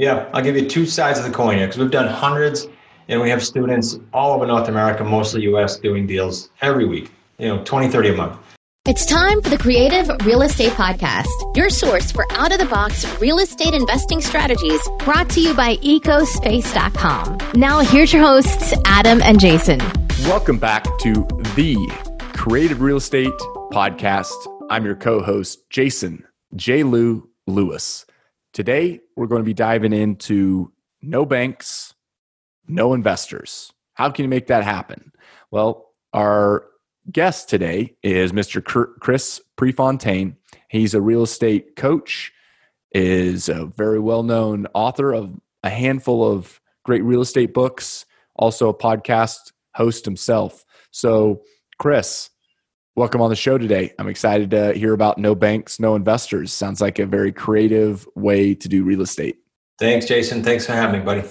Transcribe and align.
Yeah, 0.00 0.30
I'll 0.32 0.42
give 0.42 0.56
you 0.56 0.66
two 0.66 0.86
sides 0.86 1.18
of 1.18 1.26
the 1.26 1.30
coin 1.30 1.58
here 1.58 1.66
because 1.66 1.78
we've 1.78 1.90
done 1.90 2.08
hundreds 2.08 2.66
and 3.08 3.20
we 3.20 3.28
have 3.28 3.44
students 3.44 3.98
all 4.14 4.32
over 4.32 4.46
North 4.46 4.66
America, 4.66 5.04
mostly 5.04 5.42
US, 5.42 5.76
doing 5.76 6.06
deals 6.06 6.48
every 6.62 6.86
week, 6.86 7.10
you 7.36 7.48
know, 7.48 7.62
20, 7.64 7.90
30 7.90 8.08
a 8.08 8.12
month. 8.14 8.38
It's 8.86 9.04
time 9.04 9.42
for 9.42 9.50
the 9.50 9.58
Creative 9.58 10.10
Real 10.24 10.40
Estate 10.40 10.72
Podcast, 10.72 11.26
your 11.54 11.68
source 11.68 12.10
for 12.10 12.24
out 12.32 12.50
of 12.50 12.58
the 12.58 12.64
box 12.64 13.04
real 13.20 13.40
estate 13.40 13.74
investing 13.74 14.22
strategies 14.22 14.80
brought 15.00 15.28
to 15.30 15.40
you 15.42 15.52
by 15.52 15.76
ecospace.com. 15.76 17.38
Now, 17.60 17.80
here's 17.80 18.10
your 18.10 18.22
hosts, 18.22 18.72
Adam 18.86 19.20
and 19.20 19.38
Jason. 19.38 19.80
Welcome 20.24 20.58
back 20.58 20.84
to 21.00 21.12
the 21.56 21.76
Creative 22.32 22.80
Real 22.80 22.96
Estate 22.96 23.38
Podcast. 23.70 24.32
I'm 24.70 24.86
your 24.86 24.96
co 24.96 25.20
host, 25.20 25.68
Jason 25.68 26.24
J. 26.56 26.84
Lou 26.84 27.28
Lewis. 27.46 28.06
Today, 28.52 29.00
we're 29.16 29.28
going 29.28 29.42
to 29.42 29.46
be 29.46 29.54
diving 29.54 29.92
into 29.92 30.72
no 31.00 31.24
banks, 31.24 31.94
no 32.66 32.94
investors. 32.94 33.72
How 33.94 34.10
can 34.10 34.24
you 34.24 34.28
make 34.28 34.48
that 34.48 34.64
happen? 34.64 35.12
Well, 35.50 35.90
our 36.12 36.66
guest 37.12 37.48
today 37.48 37.96
is 38.02 38.32
Mr. 38.32 38.62
Chris 39.00 39.40
Prefontaine. 39.56 40.36
He's 40.68 40.94
a 40.94 41.00
real 41.00 41.22
estate 41.22 41.76
coach, 41.76 42.32
is 42.92 43.48
a 43.48 43.66
very 43.66 44.00
well-known 44.00 44.66
author 44.74 45.12
of 45.12 45.38
a 45.62 45.70
handful 45.70 46.28
of 46.28 46.60
great 46.84 47.04
real 47.04 47.20
estate 47.20 47.54
books, 47.54 48.04
also 48.34 48.68
a 48.68 48.74
podcast 48.74 49.52
host 49.76 50.04
himself. 50.04 50.64
So, 50.90 51.42
Chris, 51.78 52.29
welcome 53.00 53.22
on 53.22 53.30
the 53.30 53.36
show 53.36 53.56
today. 53.56 53.94
I'm 53.98 54.08
excited 54.08 54.50
to 54.50 54.74
hear 54.74 54.92
about 54.92 55.16
no 55.16 55.34
banks, 55.34 55.80
no 55.80 55.94
investors. 55.94 56.52
Sounds 56.52 56.82
like 56.82 56.98
a 56.98 57.06
very 57.06 57.32
creative 57.32 58.06
way 58.14 58.54
to 58.54 58.68
do 58.68 58.84
real 58.84 59.00
estate. 59.00 59.38
Thanks, 59.78 60.04
Jason. 60.04 60.44
Thanks 60.44 60.66
for 60.66 60.72
having 60.72 61.00
me, 61.00 61.06
buddy. 61.06 61.26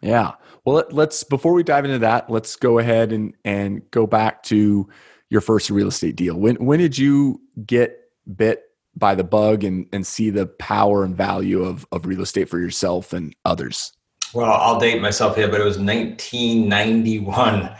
Yeah. 0.00 0.32
Well, 0.64 0.84
let's 0.90 1.22
before 1.22 1.52
we 1.52 1.64
dive 1.64 1.84
into 1.84 1.98
that, 1.98 2.30
let's 2.30 2.56
go 2.56 2.78
ahead 2.78 3.12
and 3.12 3.34
and 3.44 3.82
go 3.90 4.06
back 4.06 4.42
to 4.44 4.88
your 5.28 5.42
first 5.42 5.68
real 5.68 5.88
estate 5.88 6.16
deal. 6.16 6.34
When 6.34 6.56
when 6.56 6.78
did 6.78 6.96
you 6.96 7.42
get 7.66 7.94
bit 8.34 8.62
by 8.96 9.14
the 9.14 9.22
bug 9.22 9.64
and 9.64 9.86
and 9.92 10.06
see 10.06 10.30
the 10.30 10.46
power 10.46 11.04
and 11.04 11.14
value 11.14 11.62
of 11.62 11.84
of 11.92 12.06
real 12.06 12.22
estate 12.22 12.48
for 12.48 12.58
yourself 12.58 13.12
and 13.12 13.36
others? 13.44 13.92
Well, 14.32 14.50
I'll 14.50 14.80
date 14.80 15.02
myself 15.02 15.36
here, 15.36 15.48
but 15.48 15.60
it 15.60 15.64
was 15.64 15.78
1991. 15.78 17.70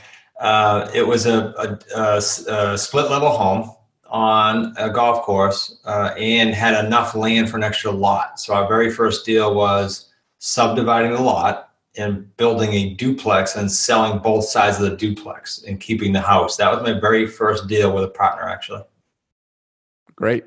Uh, 0.43 0.91
it 0.93 1.07
was 1.07 1.25
a, 1.27 1.55
a, 1.57 1.79
a, 1.97 2.17
a, 2.73 2.77
split 2.77 3.09
level 3.09 3.31
home 3.31 3.71
on 4.07 4.75
a 4.77 4.91
golf 4.91 5.23
course 5.23 5.79
uh, 5.85 6.13
and 6.19 6.53
had 6.53 6.85
enough 6.85 7.15
land 7.15 7.49
for 7.49 7.59
an 7.59 7.63
extra 7.63 7.93
lot. 7.93 8.41
So 8.41 8.53
our 8.53 8.67
very 8.67 8.91
first 8.91 9.25
deal 9.25 9.55
was 9.55 10.13
subdividing 10.41 11.13
the 11.13 11.23
lot 11.23 11.71
and 11.97 12.37
building 12.39 12.73
a 12.73 12.95
duplex 12.95 13.55
and 13.55 13.71
selling 13.71 14.19
both 14.19 14.45
sides 14.45 14.81
of 14.81 14.91
the 14.91 14.97
duplex 14.97 15.63
and 15.63 15.79
keeping 15.79 16.13
the 16.13 16.21
house. 16.21 16.57
That 16.57 16.73
was 16.73 16.83
my 16.83 16.99
very 16.99 17.29
first 17.29 17.69
deal 17.69 17.95
with 17.95 18.03
a 18.03 18.09
partner, 18.09 18.49
actually. 18.49 18.83
Great. 20.17 20.45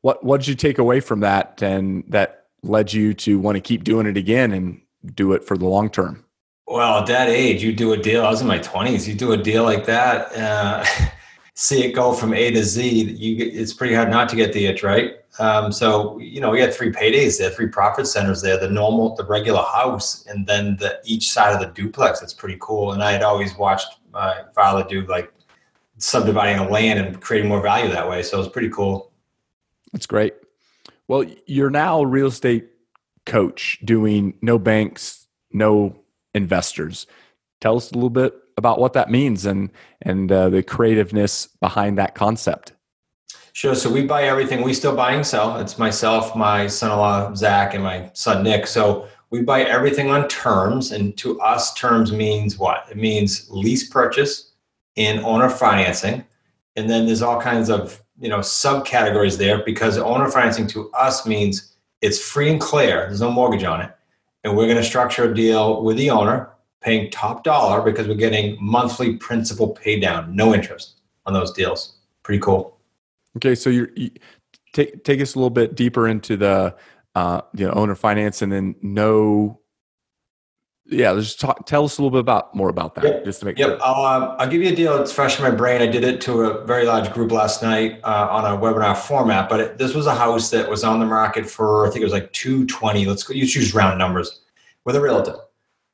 What 0.00 0.24
what 0.24 0.40
did 0.40 0.48
you 0.48 0.56
take 0.56 0.78
away 0.78 0.98
from 0.98 1.20
that, 1.20 1.62
and 1.62 2.02
that 2.08 2.46
led 2.64 2.92
you 2.92 3.14
to 3.14 3.38
want 3.38 3.54
to 3.54 3.60
keep 3.60 3.84
doing 3.84 4.06
it 4.06 4.16
again 4.16 4.52
and 4.52 4.80
do 5.14 5.32
it 5.32 5.44
for 5.44 5.56
the 5.56 5.66
long 5.66 5.90
term? 5.90 6.24
Well, 6.68 6.98
at 6.98 7.06
that 7.06 7.30
age, 7.30 7.62
you 7.62 7.72
do 7.72 7.94
a 7.94 7.96
deal. 7.96 8.26
I 8.26 8.28
was 8.28 8.42
in 8.42 8.46
my 8.46 8.58
twenties. 8.58 9.08
You 9.08 9.14
do 9.14 9.32
a 9.32 9.38
deal 9.38 9.64
like 9.64 9.86
that, 9.86 10.36
uh, 10.36 10.84
see 11.54 11.82
it 11.82 11.92
go 11.92 12.12
from 12.12 12.34
A 12.34 12.50
to 12.50 12.62
Z. 12.62 12.86
You 12.86 13.36
get, 13.36 13.54
it's 13.54 13.72
pretty 13.72 13.94
hard 13.94 14.10
not 14.10 14.28
to 14.28 14.36
get 14.36 14.52
the 14.52 14.66
itch, 14.66 14.82
right? 14.82 15.14
Um, 15.38 15.72
so 15.72 16.18
you 16.18 16.42
know, 16.42 16.50
we 16.50 16.60
had 16.60 16.74
three 16.74 16.92
paydays 16.92 17.38
there, 17.38 17.48
three 17.48 17.68
profit 17.68 18.06
centers 18.06 18.42
there, 18.42 18.58
the 18.58 18.68
normal, 18.68 19.14
the 19.14 19.24
regular 19.24 19.62
house, 19.62 20.26
and 20.26 20.46
then 20.46 20.76
the 20.76 21.00
each 21.04 21.32
side 21.32 21.54
of 21.54 21.60
the 21.60 21.72
duplex. 21.72 22.20
It's 22.20 22.34
pretty 22.34 22.58
cool. 22.60 22.92
And 22.92 23.02
I 23.02 23.12
had 23.12 23.22
always 23.22 23.56
watched 23.56 23.88
my 24.12 24.42
father 24.54 24.84
do 24.86 25.06
like 25.06 25.32
subdividing 25.96 26.58
a 26.58 26.68
land 26.68 26.98
and 26.98 27.18
creating 27.20 27.48
more 27.48 27.62
value 27.62 27.90
that 27.90 28.08
way. 28.08 28.22
So 28.22 28.36
it 28.36 28.40
was 28.40 28.48
pretty 28.48 28.68
cool. 28.68 29.10
That's 29.92 30.06
great. 30.06 30.34
Well, 31.06 31.24
you're 31.46 31.70
now 31.70 32.00
a 32.00 32.06
real 32.06 32.26
estate 32.26 32.68
coach 33.24 33.78
doing 33.84 34.34
no 34.42 34.58
banks, 34.58 35.26
no 35.50 35.96
investors. 36.38 37.06
Tell 37.60 37.76
us 37.76 37.90
a 37.90 37.94
little 37.94 38.08
bit 38.10 38.34
about 38.56 38.80
what 38.80 38.94
that 38.94 39.10
means 39.10 39.44
and 39.44 39.70
and 40.00 40.32
uh, 40.32 40.48
the 40.48 40.62
creativeness 40.62 41.48
behind 41.60 41.98
that 41.98 42.14
concept. 42.14 42.72
Sure. 43.52 43.74
So 43.74 43.90
we 43.90 44.06
buy 44.06 44.22
everything. 44.22 44.62
We 44.62 44.72
still 44.72 44.94
buy 44.94 45.12
and 45.12 45.26
sell. 45.26 45.58
It's 45.58 45.78
myself, 45.78 46.36
my 46.36 46.68
son-in-law 46.68 47.34
Zach, 47.34 47.74
and 47.74 47.82
my 47.82 48.08
son 48.14 48.44
Nick. 48.44 48.66
So 48.68 49.08
we 49.30 49.42
buy 49.42 49.64
everything 49.64 50.10
on 50.10 50.28
terms, 50.28 50.92
and 50.92 51.16
to 51.18 51.40
us, 51.40 51.74
terms 51.74 52.12
means 52.12 52.56
what? 52.56 52.86
It 52.90 52.96
means 52.96 53.48
lease 53.50 53.88
purchase 53.88 54.52
and 54.96 55.20
owner 55.20 55.50
financing, 55.50 56.24
and 56.76 56.88
then 56.88 57.06
there's 57.06 57.22
all 57.22 57.40
kinds 57.40 57.68
of 57.68 58.02
you 58.20 58.28
know 58.28 58.38
subcategories 58.38 59.38
there 59.38 59.64
because 59.64 59.98
owner 59.98 60.30
financing 60.30 60.66
to 60.68 60.90
us 60.92 61.26
means 61.26 61.74
it's 62.00 62.20
free 62.20 62.50
and 62.50 62.60
clear. 62.60 63.06
There's 63.06 63.20
no 63.20 63.30
mortgage 63.30 63.64
on 63.64 63.80
it, 63.80 63.90
and 64.44 64.56
we're 64.56 64.66
going 64.66 64.76
to 64.76 64.84
structure 64.84 65.30
a 65.30 65.34
deal 65.34 65.82
with 65.82 65.96
the 65.96 66.10
owner, 66.10 66.50
paying 66.80 67.10
top 67.10 67.44
dollar 67.44 67.82
because 67.82 68.06
we're 68.06 68.14
getting 68.14 68.56
monthly 68.60 69.16
principal 69.16 69.70
pay 69.70 69.98
down, 69.98 70.34
no 70.34 70.54
interest 70.54 71.00
on 71.26 71.32
those 71.32 71.52
deals. 71.52 71.96
Pretty 72.22 72.40
cool. 72.40 72.78
Okay, 73.36 73.54
so 73.54 73.70
you're, 73.70 73.90
you 73.96 74.10
take 74.72 75.04
take 75.04 75.20
us 75.20 75.34
a 75.34 75.38
little 75.38 75.50
bit 75.50 75.74
deeper 75.74 76.08
into 76.08 76.36
the 76.36 76.74
uh, 77.14 77.40
you 77.54 77.66
know 77.66 77.72
owner 77.72 77.94
finance, 77.94 78.42
and 78.42 78.52
then 78.52 78.74
no. 78.82 79.57
Yeah, 80.90 81.14
just 81.16 81.38
talk, 81.38 81.66
tell 81.66 81.84
us 81.84 81.98
a 81.98 82.02
little 82.02 82.10
bit 82.10 82.20
about 82.20 82.54
more 82.54 82.70
about 82.70 82.94
that, 82.94 83.04
yep. 83.04 83.24
just 83.24 83.40
to 83.40 83.46
make 83.46 83.58
yep. 83.58 83.68
sure. 83.68 83.78
I'll, 83.82 84.04
uh, 84.22 84.36
I'll 84.36 84.48
give 84.48 84.62
you 84.62 84.72
a 84.72 84.74
deal. 84.74 84.96
It's 85.02 85.12
fresh 85.12 85.38
in 85.38 85.44
my 85.44 85.50
brain. 85.50 85.82
I 85.82 85.86
did 85.86 86.02
it 86.02 86.18
to 86.22 86.44
a 86.44 86.64
very 86.64 86.86
large 86.86 87.12
group 87.12 87.30
last 87.30 87.62
night 87.62 88.00
uh, 88.04 88.28
on 88.30 88.46
a 88.46 88.56
webinar 88.56 88.96
format, 88.96 89.50
but 89.50 89.60
it, 89.60 89.78
this 89.78 89.94
was 89.94 90.06
a 90.06 90.14
house 90.14 90.48
that 90.48 90.70
was 90.70 90.84
on 90.84 90.98
the 90.98 91.04
market 91.04 91.44
for 91.44 91.86
I 91.86 91.90
think 91.90 92.00
it 92.00 92.04
was 92.04 92.12
like 92.14 92.32
two 92.32 92.64
twenty. 92.66 93.04
Let's 93.04 93.22
go. 93.22 93.34
You 93.34 93.46
choose 93.46 93.74
round 93.74 93.98
numbers 93.98 94.40
with 94.84 94.96
a 94.96 95.00
realtor. 95.00 95.36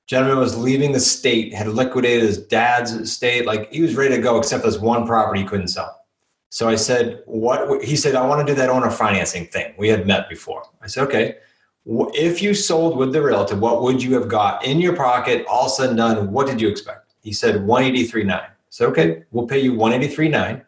Gentleman 0.06 0.38
was 0.38 0.56
leaving 0.56 0.92
the 0.92 1.00
state, 1.00 1.52
had 1.52 1.66
liquidated 1.66 2.22
his 2.22 2.38
dad's 2.38 2.92
estate, 2.92 3.46
like 3.46 3.72
he 3.72 3.80
was 3.80 3.96
ready 3.96 4.14
to 4.14 4.22
go, 4.22 4.38
except 4.38 4.62
there's 4.62 4.78
one 4.78 5.06
property 5.06 5.40
he 5.40 5.46
couldn't 5.46 5.68
sell. 5.68 6.04
So 6.50 6.68
I 6.68 6.76
said, 6.76 7.20
what? 7.26 7.82
He 7.82 7.96
said, 7.96 8.14
I 8.14 8.24
want 8.24 8.46
to 8.46 8.52
do 8.52 8.56
that 8.56 8.70
owner 8.70 8.90
financing 8.90 9.46
thing. 9.46 9.74
We 9.76 9.88
had 9.88 10.06
met 10.06 10.28
before. 10.28 10.62
I 10.82 10.86
said, 10.86 11.02
okay. 11.08 11.38
If 11.86 12.40
you 12.40 12.54
sold 12.54 12.96
with 12.96 13.12
the 13.12 13.22
realtor, 13.22 13.56
what 13.56 13.82
would 13.82 14.02
you 14.02 14.14
have 14.14 14.28
got 14.28 14.64
in 14.64 14.80
your 14.80 14.96
pocket, 14.96 15.44
all 15.48 15.68
said 15.68 15.90
and 15.90 15.98
done? 15.98 16.32
What 16.32 16.46
did 16.46 16.60
you 16.60 16.68
expect? 16.68 17.14
He 17.20 17.32
said 17.32 17.56
183.9. 17.56 18.46
So 18.70 18.86
okay, 18.88 19.24
we'll 19.30 19.46
pay 19.46 19.60
you 19.60 19.74
183.9, 19.74 20.64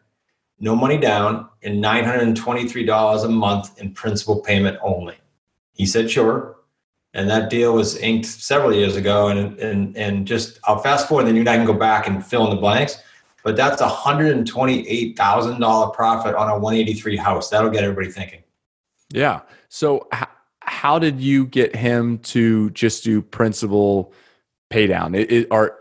no 0.60 0.76
money 0.76 0.98
down, 0.98 1.48
and 1.62 1.82
$923 1.82 3.24
a 3.24 3.28
month 3.28 3.80
in 3.80 3.92
principal 3.92 4.40
payment 4.40 4.78
only. 4.82 5.16
He 5.72 5.86
said 5.86 6.10
sure, 6.10 6.56
and 7.14 7.28
that 7.30 7.50
deal 7.50 7.74
was 7.74 7.96
inked 7.96 8.26
several 8.26 8.72
years 8.72 8.96
ago. 8.96 9.28
And 9.28 9.58
and 9.58 9.96
and 9.96 10.26
just 10.26 10.60
I'll 10.64 10.78
fast 10.78 11.08
forward, 11.08 11.26
then 11.26 11.34
you 11.34 11.40
and 11.40 11.48
I 11.48 11.56
can 11.56 11.66
go 11.66 11.72
back 11.72 12.06
and 12.06 12.24
fill 12.24 12.44
in 12.44 12.50
the 12.50 12.60
blanks 12.60 13.02
but 13.46 13.54
that's 13.54 13.80
a 13.80 13.86
$128,000 13.86 15.94
profit 15.94 16.34
on 16.34 16.48
a 16.48 16.58
183 16.58 17.16
house. 17.16 17.48
That'll 17.48 17.70
get 17.70 17.84
everybody 17.84 18.10
thinking. 18.10 18.42
Yeah. 19.10 19.42
So 19.68 20.08
how 20.76 20.98
did 20.98 21.22
you 21.22 21.46
get 21.46 21.74
him 21.74 22.18
to 22.18 22.68
just 22.70 23.02
do 23.02 23.22
principal 23.22 24.12
pay 24.68 24.86
down? 24.86 25.14
It, 25.14 25.32
it, 25.32 25.48
are, 25.50 25.78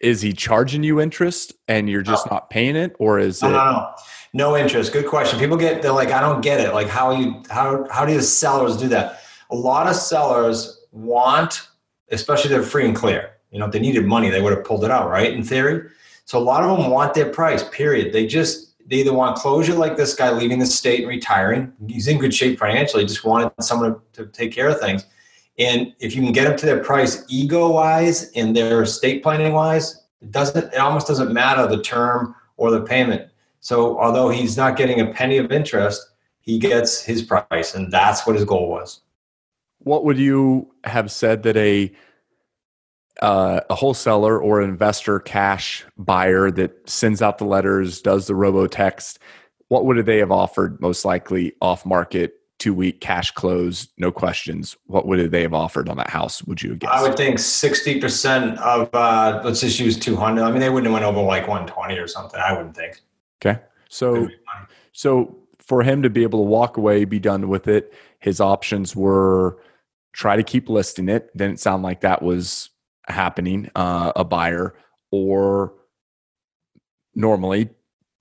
is 0.00 0.22
he 0.22 0.32
charging 0.32 0.82
you 0.82 0.98
interest 0.98 1.52
and 1.68 1.90
you're 1.90 2.00
just 2.00 2.24
no. 2.24 2.36
not 2.36 2.48
paying 2.48 2.74
it 2.74 2.96
or 2.98 3.18
is 3.18 3.42
no, 3.42 3.48
it? 3.48 3.52
No, 3.52 3.58
no, 3.58 3.94
no 4.32 4.56
interest. 4.56 4.94
Good 4.94 5.06
question. 5.06 5.38
People 5.38 5.58
get, 5.58 5.82
they're 5.82 5.92
like, 5.92 6.08
I 6.08 6.22
don't 6.22 6.40
get 6.40 6.58
it. 6.58 6.72
Like 6.72 6.88
how 6.88 7.10
you, 7.10 7.42
how, 7.50 7.86
how 7.90 8.06
do 8.06 8.14
the 8.14 8.22
sellers 8.22 8.78
do 8.78 8.88
that? 8.88 9.20
A 9.50 9.54
lot 9.54 9.86
of 9.86 9.94
sellers 9.94 10.86
want, 10.90 11.68
especially 12.10 12.48
they're 12.48 12.62
free 12.62 12.86
and 12.86 12.96
clear. 12.96 13.32
You 13.50 13.58
know, 13.58 13.66
if 13.66 13.72
they 13.72 13.80
needed 13.80 14.06
money, 14.06 14.30
they 14.30 14.40
would 14.40 14.56
have 14.56 14.64
pulled 14.64 14.84
it 14.84 14.90
out, 14.90 15.10
right? 15.10 15.34
In 15.34 15.44
theory. 15.44 15.90
So 16.24 16.38
a 16.38 16.40
lot 16.40 16.64
of 16.64 16.78
them 16.78 16.90
want 16.90 17.12
their 17.12 17.28
price, 17.28 17.62
period. 17.68 18.14
They 18.14 18.26
just, 18.26 18.69
they 18.90 18.96
either 18.96 19.14
want 19.14 19.36
closure 19.36 19.74
like 19.74 19.96
this 19.96 20.14
guy 20.14 20.32
leaving 20.32 20.58
the 20.58 20.66
state 20.66 21.00
and 21.00 21.08
retiring. 21.08 21.72
He's 21.88 22.08
in 22.08 22.18
good 22.18 22.34
shape 22.34 22.58
financially, 22.58 23.04
just 23.04 23.24
wanted 23.24 23.52
someone 23.60 24.00
to, 24.14 24.26
take 24.26 24.52
care 24.52 24.68
of 24.68 24.80
things. 24.80 25.06
And 25.58 25.94
if 26.00 26.16
you 26.16 26.22
can 26.22 26.32
get 26.32 26.48
them 26.48 26.56
to 26.58 26.66
their 26.66 26.82
price 26.82 27.24
ego 27.28 27.70
wise 27.70 28.32
and 28.32 28.54
their 28.54 28.82
estate 28.82 29.22
planning 29.22 29.52
wise, 29.52 30.02
it 30.20 30.32
doesn't, 30.32 30.74
it 30.74 30.78
almost 30.78 31.06
doesn't 31.06 31.32
matter 31.32 31.68
the 31.68 31.80
term 31.82 32.34
or 32.56 32.72
the 32.72 32.80
payment. 32.80 33.30
So 33.60 33.98
although 34.00 34.28
he's 34.28 34.56
not 34.56 34.76
getting 34.76 35.00
a 35.00 35.06
penny 35.12 35.38
of 35.38 35.52
interest, 35.52 36.10
he 36.40 36.58
gets 36.58 37.00
his 37.00 37.22
price. 37.22 37.74
And 37.74 37.92
that's 37.92 38.26
what 38.26 38.34
his 38.34 38.44
goal 38.44 38.68
was. 38.68 39.02
What 39.78 40.04
would 40.04 40.18
you 40.18 40.74
have 40.82 41.12
said 41.12 41.44
that 41.44 41.56
a 41.56 41.92
uh, 43.20 43.60
a 43.68 43.74
wholesaler 43.74 44.40
or 44.40 44.60
an 44.60 44.70
investor 44.70 45.18
cash 45.18 45.84
buyer 45.98 46.50
that 46.50 46.88
sends 46.88 47.20
out 47.20 47.38
the 47.38 47.44
letters, 47.44 48.00
does 48.00 48.26
the 48.26 48.34
robo 48.34 48.66
text, 48.66 49.18
what 49.68 49.84
would 49.84 50.04
they 50.06 50.18
have 50.18 50.32
offered 50.32 50.80
most 50.80 51.04
likely 51.04 51.52
off 51.60 51.84
market 51.84 52.40
two 52.58 52.74
week 52.74 53.00
cash 53.00 53.30
close, 53.32 53.88
no 53.96 54.12
questions, 54.12 54.76
what 54.86 55.06
would 55.06 55.30
they 55.30 55.42
have 55.42 55.54
offered 55.54 55.88
on 55.88 55.96
that 55.96 56.10
house? 56.10 56.42
Would 56.44 56.62
you 56.62 56.76
guess? 56.76 56.90
I 56.92 57.02
would 57.02 57.16
think 57.16 57.38
60% 57.38 58.58
of, 58.58 58.94
uh, 58.94 59.40
let's 59.44 59.60
just 59.60 59.80
use 59.80 59.98
200. 59.98 60.42
I 60.42 60.50
mean, 60.50 60.60
they 60.60 60.68
wouldn't 60.68 60.92
have 60.92 60.92
went 60.92 61.04
over 61.04 61.26
like 61.26 61.48
120 61.48 61.98
or 61.98 62.06
something. 62.06 62.38
I 62.38 62.52
wouldn't 62.52 62.76
think. 62.76 63.00
Okay. 63.42 63.60
So, 63.88 64.28
so 64.92 65.36
for 65.58 65.82
him 65.82 66.02
to 66.02 66.10
be 66.10 66.22
able 66.22 66.40
to 66.40 66.48
walk 66.48 66.76
away, 66.76 67.04
be 67.04 67.18
done 67.18 67.48
with 67.48 67.66
it, 67.66 67.92
his 68.18 68.40
options 68.40 68.94
were 68.94 69.58
try 70.12 70.36
to 70.36 70.42
keep 70.42 70.68
listing 70.68 71.08
it. 71.08 71.34
Didn't 71.36 71.60
sound 71.60 71.82
like 71.82 72.02
that 72.02 72.22
was 72.22 72.70
happening, 73.10 73.70
uh, 73.74 74.12
a 74.16 74.24
buyer, 74.24 74.74
or 75.10 75.74
normally 77.14 77.68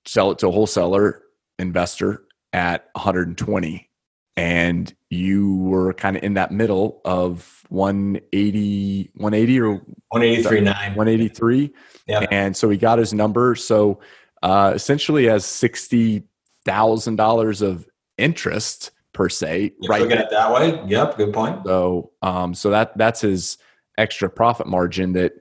sell 0.06 0.32
it 0.32 0.40
to 0.40 0.48
a 0.48 0.52
wholesaler 0.52 1.22
investor 1.60 2.24
at 2.54 2.90
120 2.94 3.90
and 4.36 4.96
you 5.10 5.58
were 5.58 5.94
kind 5.94 6.16
of 6.16 6.24
in 6.24 6.36
that 6.36 6.52
middle 6.52 7.02
of 7.06 7.64
180 7.70 9.12
180 9.14 9.60
or 9.60 9.74
183 9.74 10.64
183 10.64 11.74
yeah. 12.10 12.26
And 12.32 12.58
so 12.58 12.70
he 12.70 12.78
got 12.78 12.98
his 12.98 13.14
number. 13.14 13.54
So 13.56 14.00
uh, 14.42 14.72
essentially 14.74 15.28
has 15.28 15.46
$60,000 15.46 17.62
of 17.62 17.88
interest 18.18 18.90
per 19.14 19.30
se 19.30 19.74
you 19.80 19.90
right 19.90 20.12
at 20.12 20.18
it 20.18 20.30
that 20.30 20.54
way? 20.54 20.82
Yep 20.88 21.18
good 21.18 21.34
point. 21.34 21.62
So 21.66 22.12
um 22.22 22.54
so 22.54 22.70
that 22.70 22.96
that's 22.98 23.22
his 23.22 23.58
extra 24.00 24.30
profit 24.30 24.68
margin 24.68 25.14
that 25.14 25.34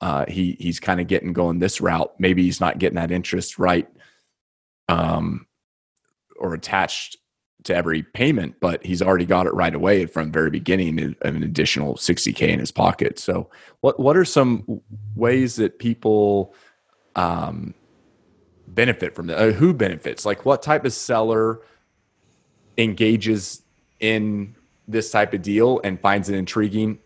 uh, 0.00 0.24
he 0.28 0.56
he's 0.58 0.80
kind 0.80 1.00
of 1.00 1.06
getting 1.06 1.32
going 1.32 1.58
this 1.58 1.80
route 1.80 2.12
maybe 2.18 2.42
he's 2.42 2.60
not 2.60 2.78
getting 2.78 2.96
that 2.96 3.10
interest 3.10 3.58
right 3.58 3.88
um 4.88 5.46
or 6.36 6.54
attached 6.54 7.18
to 7.64 7.74
every 7.74 8.02
payment, 8.02 8.56
but 8.60 8.84
he's 8.84 9.02
already 9.02 9.26
got 9.26 9.46
it 9.46 9.54
right 9.54 9.74
away 9.74 10.06
from 10.06 10.32
very 10.32 10.50
beginning 10.50 11.16
of 11.20 11.34
an 11.34 11.42
additional 11.42 11.94
60k 11.94 12.48
in 12.48 12.58
his 12.58 12.70
pocket. 12.70 13.18
So, 13.18 13.50
what 13.80 14.00
what 14.00 14.16
are 14.16 14.24
some 14.24 14.80
ways 15.14 15.56
that 15.56 15.78
people 15.78 16.54
um, 17.16 17.74
benefit 18.68 19.14
from 19.14 19.26
that? 19.28 19.38
Uh, 19.38 19.52
who 19.52 19.74
benefits? 19.74 20.24
Like, 20.24 20.44
what 20.44 20.62
type 20.62 20.84
of 20.84 20.92
seller 20.92 21.60
engages 22.78 23.62
in 24.00 24.54
this 24.88 25.10
type 25.10 25.34
of 25.34 25.42
deal 25.42 25.80
and 25.84 26.00
finds 26.00 26.28
it 26.28 26.36
intriguing? 26.36 26.98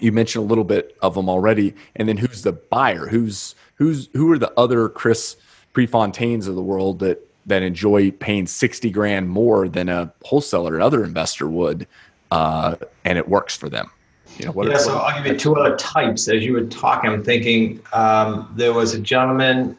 You 0.00 0.12
mentioned 0.12 0.44
a 0.44 0.48
little 0.48 0.64
bit 0.64 0.96
of 1.00 1.14
them 1.14 1.28
already, 1.28 1.74
and 1.94 2.08
then 2.08 2.18
who's 2.18 2.42
the 2.42 2.52
buyer? 2.52 3.06
Who's 3.06 3.54
who's 3.76 4.08
who 4.12 4.30
are 4.32 4.38
the 4.38 4.52
other 4.58 4.88
Chris 4.88 5.36
Prefontaines 5.74 6.46
of 6.46 6.54
the 6.54 6.62
world 6.62 6.98
that 6.98 7.26
that 7.46 7.62
enjoy 7.62 8.10
paying 8.10 8.46
60 8.46 8.90
grand 8.90 9.30
more 9.30 9.68
than 9.68 9.88
a 9.88 10.12
wholesaler 10.24 10.74
or 10.74 10.80
other 10.80 11.04
investor 11.04 11.48
would 11.48 11.86
uh, 12.30 12.74
and 13.04 13.18
it 13.18 13.28
works 13.28 13.56
for 13.56 13.68
them? 13.68 13.90
You 14.38 14.46
know 14.46 14.52
what 14.52 14.68
yeah, 14.68 14.76
so 14.76 14.98
i'll 14.98 15.16
give 15.22 15.32
you 15.32 15.38
two 15.38 15.56
other 15.56 15.76
types. 15.76 16.28
As 16.28 16.44
you 16.44 16.52
were 16.52 16.64
talking 16.64 17.10
i'm 17.10 17.24
thinking 17.24 17.80
um, 17.94 18.52
there 18.54 18.74
was 18.74 18.92
a 18.92 18.98
gentleman 18.98 19.78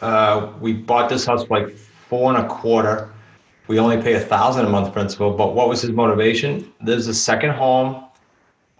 uh, 0.00 0.52
we 0.60 0.72
bought 0.72 1.08
this 1.08 1.24
house 1.24 1.44
for 1.44 1.58
like 1.58 1.74
four 1.76 2.32
and 2.32 2.44
a 2.44 2.48
quarter. 2.48 3.10
We 3.66 3.80
only 3.80 4.00
pay 4.00 4.14
a 4.14 4.20
thousand 4.20 4.66
a 4.66 4.68
month 4.68 4.92
principal 4.92 5.32
but 5.32 5.54
what 5.54 5.68
was 5.68 5.82
his 5.82 5.90
motivation? 5.90 6.72
There's 6.80 7.08
a 7.08 7.14
second 7.14 7.50
home 7.50 8.04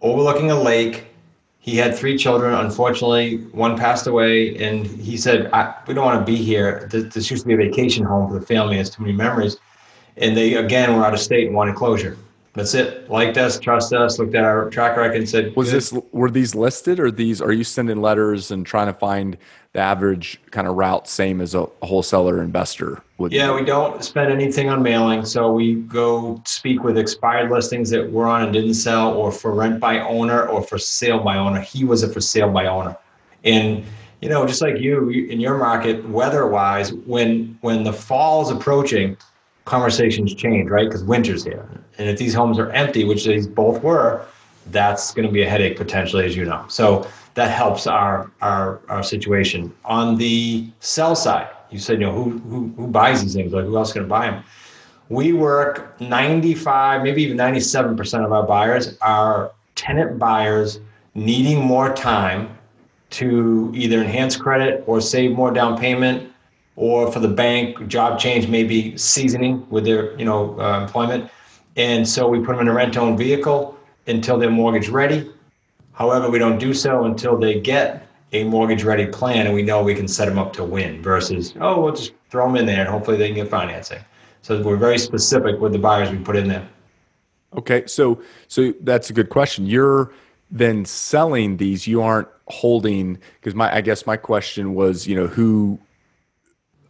overlooking 0.02 0.50
a 0.50 0.60
lake 0.60 1.08
he 1.68 1.76
had 1.76 1.94
three 1.94 2.16
children. 2.16 2.54
Unfortunately, 2.54 3.36
one 3.52 3.76
passed 3.76 4.06
away, 4.06 4.56
and 4.56 4.86
he 4.86 5.18
said, 5.18 5.50
"We 5.86 5.92
don't 5.92 6.04
want 6.04 6.24
to 6.24 6.32
be 6.32 6.36
here. 6.36 6.88
This, 6.90 7.12
this 7.12 7.30
used 7.30 7.42
to 7.42 7.48
be 7.48 7.54
a 7.54 7.56
vacation 7.58 8.04
home 8.04 8.26
for 8.28 8.38
the 8.38 8.46
family. 8.46 8.78
Has 8.78 8.88
too 8.88 9.02
many 9.02 9.14
memories." 9.14 9.58
And 10.16 10.34
they 10.34 10.54
again 10.54 10.96
were 10.96 11.04
out 11.04 11.12
of 11.12 11.20
state 11.20 11.46
and 11.46 11.54
wanted 11.54 11.74
closure. 11.74 12.16
That's 12.54 12.74
it. 12.74 13.08
Liked 13.08 13.36
us, 13.38 13.58
trust 13.60 13.92
us, 13.92 14.18
looked 14.18 14.34
at 14.34 14.42
our 14.44 14.68
track 14.70 14.96
record, 14.96 15.18
and 15.18 15.28
said, 15.28 15.54
"Was 15.54 15.70
this 15.70 15.92
were 16.12 16.30
these 16.30 16.54
listed, 16.54 16.98
or 16.98 17.10
these 17.10 17.40
are 17.40 17.52
you 17.52 17.62
sending 17.62 18.00
letters 18.00 18.50
and 18.50 18.66
trying 18.66 18.86
to 18.86 18.92
find 18.92 19.36
the 19.74 19.80
average 19.80 20.40
kind 20.50 20.66
of 20.66 20.74
route, 20.74 21.06
same 21.06 21.40
as 21.40 21.54
a 21.54 21.66
wholesaler 21.82 22.42
investor 22.42 23.00
would?" 23.18 23.32
Yeah, 23.32 23.54
we 23.54 23.64
don't 23.64 24.02
spend 24.02 24.32
anything 24.32 24.68
on 24.70 24.82
mailing, 24.82 25.24
so 25.24 25.52
we 25.52 25.74
go 25.74 26.42
speak 26.46 26.82
with 26.82 26.98
expired 26.98 27.50
listings 27.50 27.90
that 27.90 28.10
were 28.10 28.26
on 28.26 28.42
and 28.42 28.52
didn't 28.52 28.74
sell, 28.74 29.12
or 29.12 29.30
for 29.30 29.52
rent 29.52 29.78
by 29.78 30.00
owner, 30.00 30.48
or 30.48 30.62
for 30.62 30.78
sale 30.78 31.20
by 31.20 31.36
owner. 31.36 31.60
He 31.60 31.84
was 31.84 32.02
a 32.02 32.08
for 32.08 32.20
sale 32.20 32.50
by 32.50 32.66
owner, 32.66 32.96
and 33.44 33.84
you 34.20 34.28
know, 34.28 34.44
just 34.46 34.62
like 34.62 34.80
you 34.80 35.10
in 35.10 35.38
your 35.38 35.58
market, 35.58 36.08
weather-wise, 36.08 36.92
when 36.92 37.56
when 37.60 37.84
the 37.84 37.92
fall 37.92 38.42
is 38.42 38.50
approaching 38.50 39.16
conversations 39.68 40.34
change, 40.34 40.70
right? 40.70 40.86
Because 40.86 41.04
winter's 41.04 41.44
here. 41.44 41.68
And 41.98 42.08
if 42.08 42.18
these 42.18 42.34
homes 42.34 42.58
are 42.58 42.70
empty, 42.70 43.04
which 43.04 43.24
these 43.24 43.46
both 43.46 43.82
were, 43.82 44.24
that's 44.70 45.12
going 45.12 45.26
to 45.26 45.32
be 45.32 45.42
a 45.42 45.48
headache 45.48 45.76
potentially, 45.76 46.24
as 46.24 46.36
you 46.36 46.44
know. 46.44 46.64
So 46.68 47.06
that 47.34 47.50
helps 47.50 47.86
our 47.86 48.30
our, 48.40 48.80
our 48.88 49.02
situation. 49.02 49.72
On 49.84 50.16
the 50.16 50.70
sell 50.80 51.14
side, 51.14 51.48
you 51.70 51.78
said, 51.78 52.00
you 52.00 52.06
know, 52.06 52.12
who 52.12 52.38
who, 52.50 52.72
who 52.76 52.86
buys 52.86 53.22
these 53.22 53.34
things? 53.34 53.52
Like, 53.52 53.66
who 53.66 53.76
else 53.76 53.88
is 53.88 53.94
going 53.94 54.06
to 54.06 54.10
buy 54.10 54.30
them? 54.30 54.42
We 55.10 55.32
work 55.32 55.98
95, 56.00 57.02
maybe 57.02 57.22
even 57.22 57.38
97% 57.38 58.24
of 58.26 58.32
our 58.32 58.46
buyers 58.46 58.98
are 59.00 59.52
tenant 59.74 60.18
buyers 60.18 60.80
needing 61.14 61.60
more 61.60 61.94
time 61.94 62.58
to 63.10 63.72
either 63.74 64.02
enhance 64.02 64.36
credit 64.36 64.84
or 64.86 65.00
save 65.00 65.32
more 65.32 65.50
down 65.50 65.78
payment 65.78 66.30
or 66.78 67.10
for 67.10 67.18
the 67.18 67.28
bank, 67.28 67.88
job 67.88 68.20
change 68.20 68.46
maybe 68.46 68.96
seasoning 68.96 69.68
with 69.68 69.84
their 69.84 70.16
you 70.16 70.24
know 70.24 70.58
uh, 70.60 70.80
employment, 70.80 71.28
and 71.76 72.08
so 72.08 72.28
we 72.28 72.38
put 72.38 72.52
them 72.52 72.60
in 72.60 72.68
a 72.68 72.72
rent-owned 72.72 73.18
vehicle 73.18 73.76
until 74.06 74.38
they're 74.38 74.50
mortgage 74.50 74.88
ready. 74.88 75.28
However, 75.92 76.30
we 76.30 76.38
don't 76.38 76.58
do 76.58 76.72
so 76.72 77.04
until 77.04 77.36
they 77.36 77.58
get 77.60 78.06
a 78.32 78.44
mortgage 78.44 78.84
ready 78.84 79.06
plan 79.06 79.46
and 79.46 79.54
we 79.54 79.62
know 79.62 79.82
we 79.82 79.94
can 79.94 80.06
set 80.06 80.26
them 80.26 80.38
up 80.38 80.52
to 80.52 80.62
win 80.62 81.02
versus 81.02 81.54
oh 81.60 81.80
we'll 81.82 81.94
just 81.94 82.12
throw 82.30 82.46
them 82.46 82.56
in 82.56 82.66
there 82.66 82.80
and 82.80 82.88
hopefully 82.88 83.16
they 83.16 83.26
can 83.28 83.36
get 83.36 83.48
financing. 83.48 83.98
So 84.42 84.62
we're 84.62 84.76
very 84.76 84.98
specific 84.98 85.60
with 85.60 85.72
the 85.72 85.78
buyers 85.78 86.10
we 86.10 86.18
put 86.18 86.36
in 86.36 86.46
there. 86.46 86.68
Okay, 87.56 87.86
so 87.86 88.22
so 88.46 88.72
that's 88.82 89.10
a 89.10 89.12
good 89.12 89.30
question. 89.30 89.66
You're 89.66 90.12
then 90.50 90.84
selling 90.84 91.56
these. 91.56 91.88
You 91.88 92.02
aren't 92.02 92.28
holding 92.46 93.18
because 93.40 93.56
my 93.56 93.74
I 93.74 93.80
guess 93.80 94.06
my 94.06 94.16
question 94.16 94.74
was 94.74 95.08
you 95.08 95.16
know 95.16 95.26
who 95.26 95.80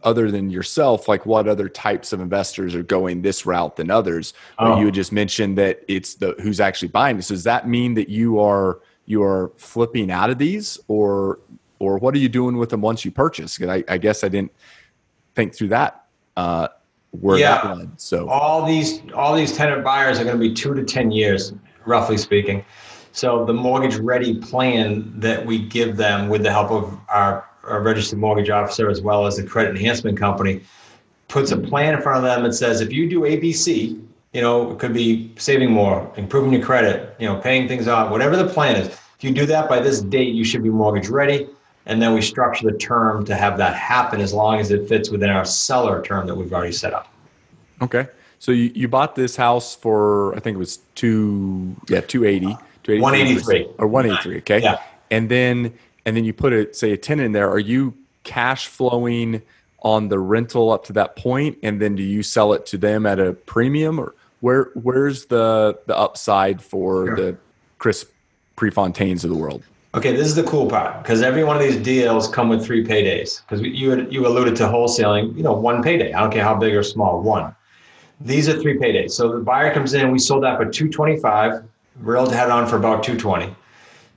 other 0.03 0.31
than 0.31 0.49
yourself, 0.49 1.07
like 1.07 1.25
what 1.25 1.47
other 1.47 1.67
types 1.67 2.13
of 2.13 2.21
investors 2.21 2.75
are 2.75 2.83
going 2.83 3.21
this 3.21 3.45
route 3.45 3.75
than 3.75 3.91
others? 3.91 4.33
Oh. 4.57 4.79
You 4.79 4.91
just 4.91 5.11
mentioned 5.11 5.57
that 5.57 5.83
it's 5.87 6.15
the 6.15 6.35
who's 6.41 6.59
actually 6.59 6.89
buying 6.89 7.17
this. 7.17 7.27
Does 7.27 7.43
that 7.43 7.67
mean 7.67 7.93
that 7.95 8.09
you 8.09 8.39
are 8.39 8.79
you 9.05 9.23
are 9.23 9.51
flipping 9.55 10.11
out 10.11 10.29
of 10.29 10.37
these, 10.37 10.79
or 10.87 11.39
or 11.79 11.97
what 11.97 12.13
are 12.13 12.19
you 12.19 12.29
doing 12.29 12.57
with 12.57 12.69
them 12.69 12.81
once 12.81 13.03
you 13.03 13.11
purchase? 13.11 13.57
Because 13.57 13.69
I, 13.69 13.93
I, 13.93 13.97
guess 13.97 14.23
I 14.23 14.27
didn't 14.27 14.51
think 15.33 15.55
through 15.55 15.69
that. 15.69 16.05
Uh, 16.35 16.67
where 17.11 17.37
yeah. 17.37 17.61
that 17.61 17.77
led. 17.77 17.99
So 17.99 18.29
all 18.29 18.65
these 18.65 19.01
all 19.15 19.35
these 19.35 19.55
tenant 19.55 19.83
buyers 19.83 20.19
are 20.19 20.23
going 20.23 20.37
to 20.37 20.39
be 20.39 20.53
two 20.53 20.73
to 20.75 20.83
ten 20.83 21.11
years, 21.11 21.53
roughly 21.85 22.17
speaking. 22.17 22.63
So 23.11 23.45
the 23.45 23.53
mortgage 23.53 23.95
ready 23.97 24.35
plan 24.35 25.11
that 25.19 25.43
we 25.43 25.59
give 25.59 25.97
them 25.97 26.29
with 26.29 26.43
the 26.43 26.51
help 26.51 26.69
of 26.71 26.97
our 27.09 27.48
a 27.63 27.79
registered 27.79 28.19
mortgage 28.19 28.49
officer 28.49 28.89
as 28.89 29.01
well 29.01 29.25
as 29.25 29.39
a 29.39 29.43
credit 29.43 29.71
enhancement 29.71 30.17
company 30.17 30.61
puts 31.27 31.51
a 31.51 31.57
plan 31.57 31.93
in 31.93 32.01
front 32.01 32.17
of 32.17 32.23
them 32.23 32.45
and 32.45 32.53
says 32.53 32.81
if 32.81 32.91
you 32.91 33.09
do 33.09 33.21
abc 33.21 34.01
you 34.33 34.41
know 34.41 34.71
it 34.71 34.79
could 34.79 34.93
be 34.93 35.31
saving 35.37 35.71
more 35.71 36.11
improving 36.17 36.53
your 36.53 36.61
credit 36.61 37.15
you 37.19 37.27
know 37.27 37.37
paying 37.37 37.67
things 37.67 37.87
off 37.87 38.11
whatever 38.11 38.35
the 38.35 38.47
plan 38.47 38.75
is. 38.75 38.87
If 38.87 39.23
you 39.25 39.31
do 39.31 39.45
that 39.47 39.67
by 39.67 39.79
this 39.79 40.01
date 40.01 40.33
you 40.33 40.43
should 40.43 40.63
be 40.63 40.69
mortgage 40.69 41.09
ready. 41.09 41.49
And 41.85 41.99
then 41.99 42.13
we 42.13 42.21
structure 42.21 42.69
the 42.69 42.77
term 42.77 43.25
to 43.25 43.35
have 43.35 43.57
that 43.57 43.73
happen 43.73 44.21
as 44.21 44.31
long 44.31 44.59
as 44.59 44.69
it 44.69 44.87
fits 44.87 45.09
within 45.09 45.31
our 45.31 45.43
seller 45.43 46.03
term 46.03 46.27
that 46.27 46.35
we've 46.35 46.53
already 46.53 46.71
set 46.71 46.93
up. 46.93 47.11
Okay. 47.81 48.07
So 48.37 48.51
you, 48.51 48.71
you 48.75 48.87
bought 48.87 49.15
this 49.15 49.35
house 49.35 49.75
for 49.75 50.35
i 50.35 50.39
think 50.39 50.55
it 50.55 50.59
was 50.59 50.77
two 50.95 51.75
yeah 51.89 52.01
280 52.01 52.57
183 53.01 53.67
or 53.77 53.87
183 53.87 54.37
okay. 54.37 54.61
Yeah. 54.61 54.81
And 55.11 55.29
then 55.29 55.73
and 56.09 56.17
then 56.17 56.25
you 56.25 56.33
put 56.33 56.53
a 56.53 56.73
say 56.73 56.91
a 56.91 56.97
tenant 56.97 57.27
in 57.27 57.31
there, 57.33 57.47
are 57.47 57.59
you 57.59 57.93
cash 58.23 58.67
flowing 58.67 59.43
on 59.83 60.09
the 60.09 60.17
rental 60.17 60.71
up 60.71 60.83
to 60.85 60.93
that 60.93 61.15
point, 61.15 61.55
and 61.61 61.79
then 61.79 61.95
do 61.95 62.01
you 62.01 62.23
sell 62.23 62.51
it 62.53 62.65
to 62.65 62.79
them 62.79 63.05
at 63.05 63.19
a 63.19 63.33
premium, 63.33 63.99
or 63.99 64.15
where 64.39 64.71
where's 64.73 65.25
the 65.27 65.79
the 65.85 65.95
upside 65.95 66.63
for 66.63 67.05
sure. 67.05 67.15
the 67.15 67.37
Chris 67.77 68.07
Prefontaines 68.57 69.23
of 69.23 69.29
the 69.29 69.35
world? 69.35 69.61
Okay, 69.93 70.15
this 70.15 70.25
is 70.25 70.33
the 70.33 70.43
cool 70.43 70.67
part 70.67 71.03
because 71.03 71.21
every 71.21 71.43
one 71.43 71.55
of 71.55 71.61
these 71.61 71.77
deals 71.77 72.27
come 72.27 72.49
with 72.49 72.65
three 72.65 72.83
paydays. 72.83 73.41
Because 73.43 73.61
you 73.61 74.07
you 74.09 74.25
alluded 74.25 74.55
to 74.55 74.63
wholesaling, 74.63 75.37
you 75.37 75.43
know, 75.43 75.53
one 75.53 75.83
payday. 75.83 76.11
I 76.11 76.21
don't 76.21 76.31
care 76.31 76.43
how 76.43 76.55
big 76.55 76.73
or 76.73 76.81
small, 76.81 77.21
one. 77.21 77.55
These 78.19 78.49
are 78.49 78.59
three 78.59 78.79
paydays. 78.79 79.11
So 79.11 79.31
the 79.31 79.43
buyer 79.43 79.71
comes 79.71 79.93
in, 79.93 80.11
we 80.11 80.17
sold 80.17 80.43
that 80.43 80.57
for 80.57 80.65
two 80.65 80.89
twenty 80.89 81.19
five. 81.19 81.63
Realtor 81.99 82.35
had 82.35 82.45
it 82.45 82.51
on 82.51 82.65
for 82.65 82.77
about 82.77 83.03
two 83.03 83.15
twenty. 83.15 83.55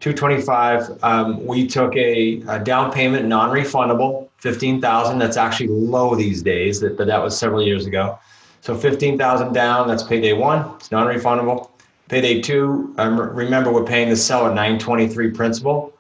225 0.03 1.05
um, 1.05 1.47
we 1.47 1.65
took 1.65 1.95
a, 1.95 2.43
a, 2.49 2.59
down 2.59 2.93
payment 2.93 3.27
non-refundable 3.27 4.29
15000 4.39 5.19
that's 5.19 5.37
actually 5.37 5.69
low 5.69 6.17
these 6.17 6.43
days 6.43 6.81
that, 6.81 6.97
but 6.97 7.07
that 7.07 7.23
was 7.23 7.39
several 7.39 7.63
years 7.63 7.87
ago 7.87 8.19
So 8.63 8.77
15,000 8.77 9.53
down, 9.53 9.89
that's 9.89 10.03
payday 10.03 10.33
one. 10.33 10.75
It's 10.77 10.91
non-refundable. 10.91 11.71
Payday 12.09 12.43
two, 12.43 12.95
um, 12.99 13.19
remember 13.19 13.73
we're 13.73 13.85
paying 13.85 14.09
the 14.09 14.17
seller 14.17 14.49
923 14.49 15.31
principal. 15.31 15.93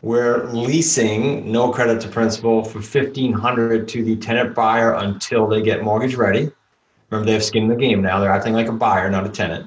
We're 0.00 0.46
leasing 0.52 1.50
no 1.50 1.70
credit 1.70 2.00
to 2.02 2.08
principal 2.08 2.64
for 2.64 2.78
1500 2.78 3.86
to 3.88 4.02
the 4.02 4.16
tenant 4.16 4.54
buyer 4.54 4.94
until 4.94 5.46
they 5.46 5.62
get 5.62 5.84
mortgage 5.84 6.14
ready. 6.16 6.50
Remember 7.10 7.26
they 7.26 7.34
have 7.34 7.44
skin 7.44 7.64
in 7.64 7.68
the 7.68 7.76
game 7.76 8.02
now. 8.02 8.18
They're 8.18 8.32
acting 8.32 8.54
like 8.54 8.68
a 8.68 8.72
buyer, 8.72 9.08
not 9.10 9.24
a 9.24 9.28
tenant. 9.28 9.66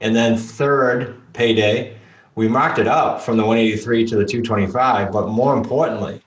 And 0.00 0.14
then 0.14 0.36
third 0.36 1.20
payday, 1.32 1.96
we 2.34 2.48
marked 2.48 2.78
it 2.78 2.86
up 2.86 3.20
from 3.20 3.36
the 3.36 3.44
183 3.44 4.06
to 4.06 4.16
the 4.16 4.24
225, 4.24 5.12
but 5.12 5.28
more 5.28 5.56
importantly, 5.56 6.20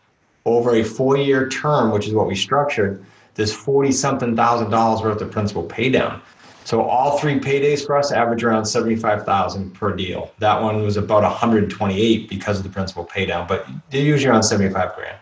over 0.46 0.76
a 0.76 0.84
four-year 0.84 1.50
term, 1.50 1.92
which 1.92 2.08
is 2.08 2.14
what 2.14 2.28
we 2.28 2.36
structured, 2.36 3.04
there's 3.36 3.54
40 3.54 3.92
something 3.92 4.36
thousand 4.36 4.72
dollars 4.72 5.02
worth 5.02 5.22
of 5.22 5.32
principal 5.32 5.64
pay 5.64 5.90
down. 5.90 6.22
So 6.64 6.82
all 6.82 7.18
three 7.18 7.40
paydays 7.40 7.86
for 7.86 7.96
us 7.96 8.12
average 8.12 8.44
around 8.44 8.66
75,000 8.66 9.74
per 9.74 9.96
deal. 9.96 10.34
That 10.40 10.62
one 10.62 10.84
was 10.84 10.98
about 10.98 11.24
128 11.24 12.30
because 12.30 12.58
of 12.58 12.64
the 12.64 12.70
principal 12.70 13.06
pay 13.06 13.26
down, 13.26 13.48
but 13.48 13.66
they're 13.90 14.02
usually 14.02 14.30
around 14.30 14.44
75 14.44 14.96
grand. 14.96 15.18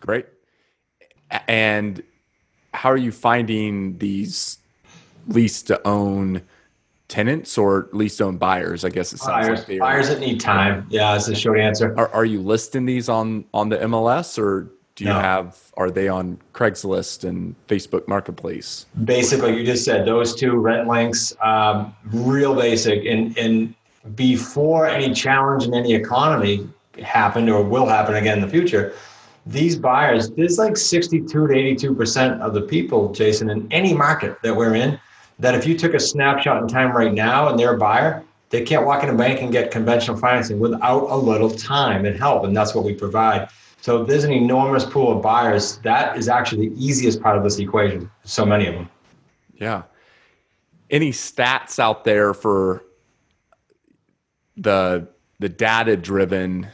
Great. 0.00 0.26
And 1.46 2.02
how 2.72 2.90
are 2.90 2.96
you 2.96 3.12
finding 3.12 3.98
these 3.98 4.58
lease 5.26 5.62
to 5.64 5.86
own 5.86 6.42
tenants 7.08 7.58
or 7.58 7.88
lease 7.92 8.16
to 8.18 8.24
own 8.24 8.36
buyers? 8.36 8.84
I 8.84 8.90
guess 8.90 9.12
it 9.12 9.18
sounds 9.18 9.48
buyers, 9.48 9.68
like 9.68 9.78
buyers 9.78 10.08
that 10.08 10.20
need 10.20 10.40
time. 10.40 10.86
Yeah, 10.90 11.12
that's 11.12 11.26
the 11.26 11.34
short 11.34 11.58
answer. 11.58 11.94
Are, 11.98 12.08
are 12.10 12.24
you 12.24 12.40
listing 12.40 12.84
these 12.84 13.08
on 13.08 13.44
on 13.52 13.68
the 13.68 13.78
MLS 13.78 14.38
or 14.38 14.70
do 14.98 15.04
you 15.04 15.10
no. 15.10 15.20
have 15.20 15.56
are 15.76 15.92
they 15.92 16.08
on 16.08 16.40
Craigslist 16.52 17.22
and 17.22 17.54
Facebook 17.68 18.08
Marketplace? 18.08 18.86
Basically, 19.04 19.56
you 19.56 19.64
just 19.64 19.84
said 19.84 20.04
those 20.04 20.34
two 20.34 20.56
rent 20.56 20.88
links, 20.88 21.32
um, 21.40 21.94
real 22.10 22.52
basic. 22.52 23.04
And 23.04 23.38
and 23.38 23.74
before 24.16 24.88
any 24.88 25.14
challenge 25.14 25.64
in 25.64 25.72
any 25.72 25.94
economy 25.94 26.68
happened 27.00 27.48
or 27.48 27.62
will 27.62 27.86
happen 27.86 28.16
again 28.16 28.38
in 28.38 28.42
the 28.42 28.50
future, 28.50 28.92
these 29.46 29.76
buyers, 29.76 30.30
there's 30.30 30.58
like 30.58 30.76
62 30.76 31.46
to 31.46 31.54
82 31.54 31.94
percent 31.94 32.42
of 32.42 32.52
the 32.52 32.62
people, 32.62 33.12
Jason, 33.12 33.50
in 33.50 33.72
any 33.72 33.94
market 33.94 34.36
that 34.42 34.56
we're 34.56 34.74
in, 34.74 34.98
that 35.38 35.54
if 35.54 35.66
you 35.66 35.76
took 35.78 35.94
a 35.94 36.00
snapshot 36.00 36.62
in 36.62 36.68
time 36.68 36.96
right 36.96 37.12
now 37.12 37.48
and 37.48 37.58
they're 37.58 37.74
a 37.74 37.78
buyer, 37.78 38.24
they 38.50 38.62
can't 38.62 38.86
walk 38.86 39.02
in 39.02 39.10
a 39.10 39.14
bank 39.14 39.42
and 39.42 39.52
get 39.52 39.70
conventional 39.70 40.16
financing 40.16 40.58
without 40.58 41.10
a 41.10 41.16
little 41.16 41.50
time 41.50 42.06
and 42.06 42.18
help, 42.18 42.44
and 42.44 42.56
that's 42.56 42.74
what 42.74 42.84
we 42.84 42.94
provide. 42.94 43.48
So 43.80 44.04
there's 44.04 44.24
an 44.24 44.32
enormous 44.32 44.84
pool 44.84 45.16
of 45.16 45.22
buyers. 45.22 45.78
That 45.78 46.16
is 46.16 46.28
actually 46.28 46.68
the 46.68 46.84
easiest 46.84 47.20
part 47.22 47.36
of 47.36 47.44
this 47.44 47.58
equation. 47.58 48.10
So 48.24 48.44
many 48.44 48.66
of 48.66 48.74
them. 48.74 48.88
Yeah. 49.54 49.82
Any 50.90 51.12
stats 51.12 51.78
out 51.78 52.04
there 52.04 52.34
for 52.34 52.84
the 54.56 55.08
the 55.38 55.48
data 55.48 55.96
driven 55.96 56.66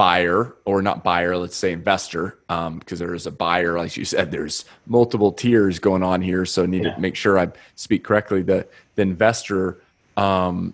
buyer 0.00 0.54
or 0.64 0.80
not 0.80 1.04
buyer 1.04 1.36
let's 1.36 1.56
say 1.56 1.72
investor 1.72 2.38
because 2.48 2.66
um, 2.66 2.80
there 2.88 3.12
is 3.12 3.26
a 3.26 3.30
buyer 3.30 3.76
like 3.76 3.94
you 3.98 4.04
said 4.04 4.30
there's 4.30 4.64
multiple 4.86 5.30
tiers 5.30 5.78
going 5.78 6.02
on 6.02 6.22
here 6.22 6.46
so 6.46 6.62
I 6.62 6.66
need 6.66 6.84
yeah. 6.84 6.94
to 6.94 7.00
make 7.00 7.16
sure 7.16 7.38
i 7.38 7.48
speak 7.74 8.02
correctly 8.02 8.40
the 8.40 8.66
the 8.94 9.02
investor 9.02 9.78
um, 10.16 10.72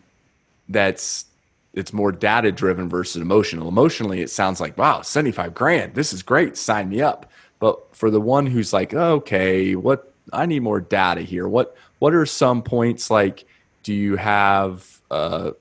that's 0.69 1.27
it's 1.75 1.93
more 1.93 2.11
data 2.11 2.51
driven 2.51 2.89
versus 2.89 3.21
emotional. 3.21 3.69
Emotionally, 3.69 4.23
it 4.23 4.31
sounds 4.31 4.61
like, 4.63 4.79
wow, 4.79 5.03
75 5.03 5.55
grand. 5.55 5.95
This 5.95 6.15
is 6.15 6.23
great. 6.23 6.57
Sign 6.57 6.89
me 6.89 7.03
up. 7.03 7.31
But 7.59 7.95
for 7.95 8.11
the 8.11 8.21
one 8.21 8.47
who's 8.47 8.73
like, 8.73 8.95
okay, 8.95 9.75
what 9.75 10.11
I 10.33 10.47
need 10.47 10.61
more 10.61 10.81
data 10.81 11.21
here. 11.21 11.47
What 11.47 11.77
what 11.99 12.15
are 12.15 12.27
some 12.27 12.63
points 12.63 13.11
like 13.11 13.45
do 13.83 13.93
you 13.93 14.17
have 14.17 15.01
uh, 15.11 15.53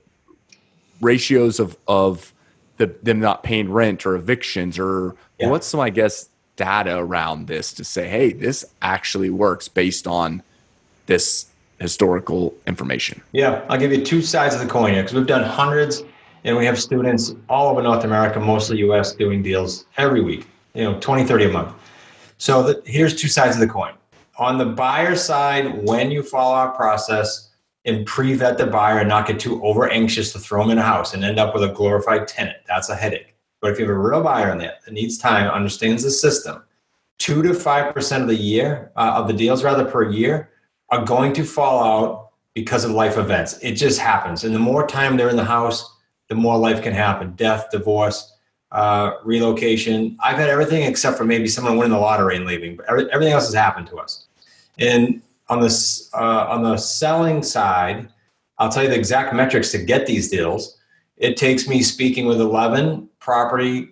ratios 1.00 1.60
of 1.60 1.76
of 1.86 2.32
the, 2.76 2.94
them 3.02 3.20
not 3.20 3.42
paying 3.42 3.72
rent 3.72 4.06
or 4.06 4.14
evictions 4.14 4.78
or 4.78 5.16
yeah. 5.38 5.48
what's 5.48 5.66
some 5.66 5.80
I 5.80 5.90
guess 5.90 6.28
data 6.56 6.96
around 6.96 7.46
this 7.46 7.72
to 7.74 7.84
say, 7.84 8.08
hey, 8.08 8.32
this 8.32 8.64
actually 8.82 9.30
works 9.30 9.68
based 9.68 10.06
on 10.06 10.42
this 11.06 11.46
historical 11.78 12.54
information? 12.66 13.22
Yeah, 13.32 13.64
I'll 13.68 13.78
give 13.78 13.92
you 13.92 14.04
two 14.04 14.22
sides 14.22 14.54
of 14.54 14.60
the 14.60 14.66
coin 14.66 14.94
here 14.94 15.02
because 15.02 15.14
we've 15.14 15.26
done 15.26 15.44
hundreds 15.44 16.02
and 16.44 16.56
we 16.56 16.64
have 16.64 16.80
students 16.80 17.34
all 17.48 17.70
over 17.70 17.82
North 17.82 18.04
America, 18.04 18.40
mostly 18.40 18.78
US, 18.78 19.12
doing 19.12 19.42
deals 19.42 19.84
every 19.96 20.20
week, 20.20 20.46
you 20.74 20.84
know, 20.84 20.98
20, 21.00 21.24
30 21.24 21.44
a 21.44 21.48
month. 21.48 21.74
So 22.38 22.62
the, 22.62 22.82
here's 22.84 23.14
two 23.14 23.28
sides 23.28 23.56
of 23.56 23.60
the 23.60 23.68
coin. 23.68 23.94
On 24.38 24.58
the 24.58 24.66
buyer 24.66 25.16
side, 25.16 25.86
when 25.86 26.10
you 26.10 26.22
follow 26.22 26.54
our 26.54 26.70
process 26.70 27.45
and 27.86 28.04
pre-vet 28.04 28.58
the 28.58 28.66
buyer 28.66 28.98
and 28.98 29.08
not 29.08 29.26
get 29.26 29.40
too 29.40 29.64
over 29.64 29.88
anxious 29.88 30.32
to 30.32 30.38
throw 30.38 30.62
them 30.62 30.72
in 30.72 30.78
a 30.78 30.82
house 30.82 31.14
and 31.14 31.24
end 31.24 31.38
up 31.38 31.54
with 31.54 31.62
a 31.62 31.72
glorified 31.72 32.26
tenant, 32.26 32.56
that's 32.66 32.88
a 32.88 32.96
headache. 32.96 33.34
But 33.60 33.70
if 33.70 33.78
you 33.78 33.86
have 33.86 33.94
a 33.94 33.98
real 33.98 34.22
buyer 34.22 34.50
in 34.52 34.58
there 34.58 34.74
that 34.84 34.92
needs 34.92 35.16
time, 35.16 35.50
understands 35.50 36.02
the 36.02 36.10
system, 36.10 36.62
two 37.18 37.42
to 37.42 37.54
five 37.54 37.94
percent 37.94 38.22
of 38.22 38.28
the 38.28 38.36
year 38.36 38.92
uh, 38.96 39.14
of 39.16 39.26
the 39.28 39.32
deals 39.32 39.64
rather 39.64 39.84
per 39.84 40.10
year 40.10 40.50
are 40.90 41.04
going 41.04 41.32
to 41.32 41.44
fall 41.44 41.82
out 41.82 42.30
because 42.54 42.84
of 42.84 42.90
life 42.90 43.16
events. 43.18 43.58
It 43.62 43.72
just 43.72 43.98
happens. 43.98 44.44
And 44.44 44.54
the 44.54 44.58
more 44.58 44.86
time 44.86 45.16
they're 45.16 45.28
in 45.28 45.36
the 45.36 45.44
house, 45.44 45.96
the 46.28 46.34
more 46.34 46.58
life 46.58 46.82
can 46.82 46.92
happen 46.92 47.32
death, 47.32 47.66
divorce, 47.70 48.34
uh, 48.72 49.12
relocation. 49.24 50.16
I've 50.22 50.38
had 50.38 50.48
everything 50.48 50.82
except 50.82 51.16
for 51.16 51.24
maybe 51.24 51.48
someone 51.48 51.76
winning 51.76 51.92
the 51.92 51.98
lottery 51.98 52.36
and 52.36 52.46
leaving, 52.46 52.76
but 52.76 52.86
everything 52.88 53.32
else 53.32 53.46
has 53.46 53.54
happened 53.54 53.86
to 53.88 53.98
us. 53.98 54.26
And 54.78 55.22
on 55.48 55.60
this, 55.60 56.10
uh, 56.14 56.46
on 56.48 56.62
the 56.62 56.76
selling 56.76 57.42
side, 57.42 58.08
I'll 58.58 58.70
tell 58.70 58.82
you 58.82 58.88
the 58.88 58.96
exact 58.96 59.34
metrics 59.34 59.70
to 59.72 59.78
get 59.78 60.06
these 60.06 60.30
deals. 60.30 60.78
It 61.16 61.36
takes 61.36 61.68
me 61.68 61.82
speaking 61.82 62.26
with 62.26 62.40
11 62.40 63.08
property 63.18 63.90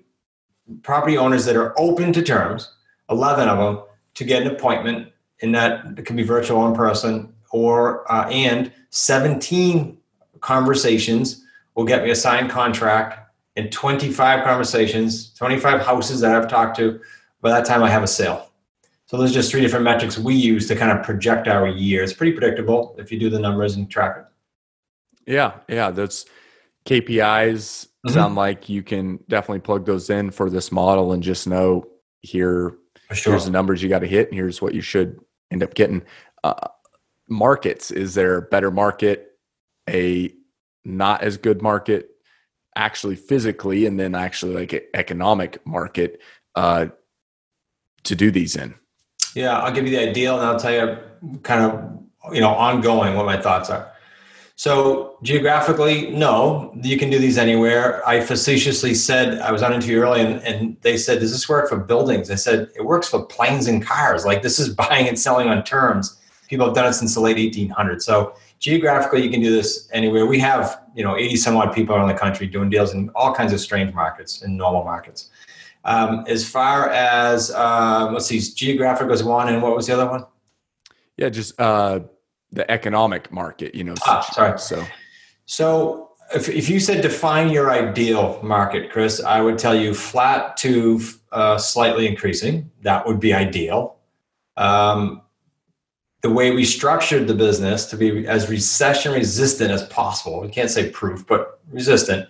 property 0.82 1.18
owners 1.18 1.44
that 1.44 1.56
are 1.56 1.78
open 1.78 2.10
to 2.10 2.22
terms, 2.22 2.74
11 3.10 3.48
of 3.48 3.58
them, 3.58 3.84
to 4.14 4.24
get 4.24 4.42
an 4.42 4.48
appointment 4.48 5.12
and 5.42 5.54
that 5.54 6.04
can 6.06 6.16
be 6.16 6.22
virtual 6.22 6.58
or 6.58 6.68
in 6.68 6.74
person, 6.74 7.32
or 7.50 8.10
uh, 8.10 8.28
and 8.28 8.72
17 8.90 9.98
conversations 10.40 11.44
will 11.74 11.84
get 11.84 12.02
me 12.02 12.10
a 12.10 12.14
signed 12.14 12.50
contract 12.50 13.18
and 13.56 13.70
25 13.70 14.44
conversations, 14.44 15.32
25 15.34 15.80
houses 15.80 16.20
that 16.20 16.34
I've 16.34 16.48
talked 16.48 16.76
to. 16.78 17.00
By 17.40 17.50
that 17.50 17.66
time, 17.66 17.82
I 17.82 17.90
have 17.90 18.02
a 18.02 18.06
sale. 18.06 18.50
So 19.06 19.18
there's 19.18 19.32
just 19.32 19.50
three 19.50 19.60
different 19.60 19.84
metrics 19.84 20.18
we 20.18 20.34
use 20.34 20.66
to 20.68 20.76
kind 20.76 20.90
of 20.90 21.04
project 21.04 21.46
our 21.46 21.68
year. 21.68 22.02
It's 22.02 22.12
pretty 22.12 22.32
predictable 22.32 22.94
if 22.98 23.12
you 23.12 23.18
do 23.18 23.28
the 23.28 23.38
numbers 23.38 23.76
and 23.76 23.90
track 23.90 24.16
it. 24.18 24.24
Yeah, 25.30 25.54
yeah, 25.68 25.90
those 25.90 26.26
KPIs 26.86 27.86
mm-hmm. 27.86 28.10
sound 28.10 28.34
like 28.34 28.68
you 28.68 28.82
can 28.82 29.18
definitely 29.28 29.60
plug 29.60 29.84
those 29.86 30.08
in 30.10 30.30
for 30.30 30.48
this 30.48 30.72
model 30.72 31.12
and 31.12 31.22
just 31.22 31.46
know 31.46 31.86
here 32.22 32.78
sure. 33.12 33.34
here's 33.34 33.44
the 33.44 33.50
numbers 33.50 33.82
you 33.82 33.88
got 33.88 34.00
to 34.00 34.06
hit 34.06 34.28
and 34.28 34.36
here's 34.36 34.62
what 34.62 34.74
you 34.74 34.80
should 34.80 35.20
end 35.50 35.62
up 35.62 35.74
getting. 35.74 36.02
Uh, 36.42 36.68
markets 37.28 37.90
is 37.90 38.14
there 38.14 38.38
a 38.38 38.42
better 38.42 38.70
market, 38.70 39.38
a 39.88 40.32
not 40.84 41.22
as 41.22 41.36
good 41.36 41.62
market, 41.62 42.10
actually 42.76 43.16
physically, 43.16 43.86
and 43.86 43.98
then 43.98 44.14
actually 44.14 44.54
like 44.54 44.72
an 44.72 44.80
economic 44.94 45.64
market 45.66 46.20
uh, 46.54 46.86
to 48.04 48.14
do 48.14 48.30
these 48.30 48.56
in? 48.56 48.74
Yeah, 49.34 49.58
I'll 49.58 49.72
give 49.72 49.84
you 49.86 49.90
the 49.90 50.08
ideal, 50.08 50.38
and 50.38 50.46
I'll 50.46 50.58
tell 50.58 50.72
you 50.72 50.98
kind 51.42 51.64
of 51.64 52.34
you 52.34 52.40
know 52.40 52.50
ongoing 52.50 53.14
what 53.14 53.26
my 53.26 53.40
thoughts 53.40 53.70
are. 53.70 53.90
So 54.56 55.18
geographically, 55.24 56.10
no, 56.10 56.72
you 56.80 56.96
can 56.96 57.10
do 57.10 57.18
these 57.18 57.38
anywhere. 57.38 58.06
I 58.08 58.20
facetiously 58.20 58.94
said 58.94 59.40
I 59.40 59.50
was 59.50 59.64
on 59.64 59.72
interview 59.72 59.98
early, 59.98 60.20
and, 60.20 60.40
and 60.44 60.76
they 60.82 60.96
said, 60.96 61.18
"Does 61.18 61.32
this 61.32 61.48
work 61.48 61.68
for 61.68 61.76
buildings?" 61.76 62.30
I 62.30 62.36
said, 62.36 62.68
"It 62.76 62.84
works 62.84 63.08
for 63.08 63.24
planes 63.26 63.66
and 63.66 63.84
cars. 63.84 64.24
Like 64.24 64.42
this 64.42 64.58
is 64.58 64.68
buying 64.82 65.08
and 65.08 65.18
selling 65.18 65.48
on 65.48 65.64
terms. 65.64 66.20
People 66.48 66.66
have 66.66 66.74
done 66.74 66.86
it 66.86 66.92
since 66.92 67.14
the 67.14 67.20
late 67.20 67.36
1800s. 67.36 68.02
So 68.02 68.34
geographically, 68.60 69.22
you 69.22 69.30
can 69.30 69.40
do 69.40 69.50
this 69.50 69.88
anywhere. 69.92 70.26
We 70.26 70.38
have 70.38 70.80
you 70.94 71.02
know 71.02 71.16
80 71.16 71.36
some 71.36 71.56
odd 71.56 71.74
people 71.74 71.96
around 71.96 72.08
the 72.08 72.14
country 72.14 72.46
doing 72.46 72.70
deals 72.70 72.94
in 72.94 73.10
all 73.16 73.34
kinds 73.34 73.52
of 73.52 73.60
strange 73.60 73.92
markets 73.92 74.42
and 74.42 74.56
normal 74.56 74.84
markets. 74.84 75.30
Um, 75.84 76.24
as 76.26 76.48
far 76.48 76.88
as 76.90 77.50
uh, 77.50 78.08
let's 78.12 78.26
see, 78.26 78.40
geographic 78.40 79.08
was 79.08 79.22
one, 79.22 79.48
and 79.48 79.62
what 79.62 79.76
was 79.76 79.86
the 79.86 79.94
other 79.94 80.10
one? 80.10 80.24
Yeah, 81.16 81.28
just 81.28 81.58
uh, 81.60 82.00
the 82.52 82.68
economic 82.70 83.30
market, 83.30 83.74
you 83.74 83.84
know. 83.84 83.94
Ah, 84.06 84.20
sorry. 84.32 84.58
So, 84.58 84.84
so 85.46 86.10
if, 86.34 86.48
if 86.48 86.68
you 86.68 86.80
said 86.80 87.02
define 87.02 87.50
your 87.50 87.70
ideal 87.70 88.40
market, 88.42 88.90
Chris, 88.90 89.22
I 89.22 89.40
would 89.40 89.58
tell 89.58 89.74
you 89.74 89.94
flat 89.94 90.56
to 90.58 91.00
uh, 91.32 91.58
slightly 91.58 92.06
increasing. 92.06 92.70
That 92.82 93.06
would 93.06 93.20
be 93.20 93.34
ideal. 93.34 93.96
Um, 94.56 95.22
the 96.22 96.30
way 96.30 96.52
we 96.52 96.64
structured 96.64 97.26
the 97.26 97.34
business 97.34 97.84
to 97.86 97.98
be 97.98 98.26
as 98.26 98.48
recession 98.48 99.12
resistant 99.12 99.70
as 99.70 99.82
possible. 99.88 100.40
We 100.40 100.48
can't 100.48 100.70
say 100.70 100.88
proof, 100.88 101.26
but 101.26 101.60
resistant. 101.70 102.28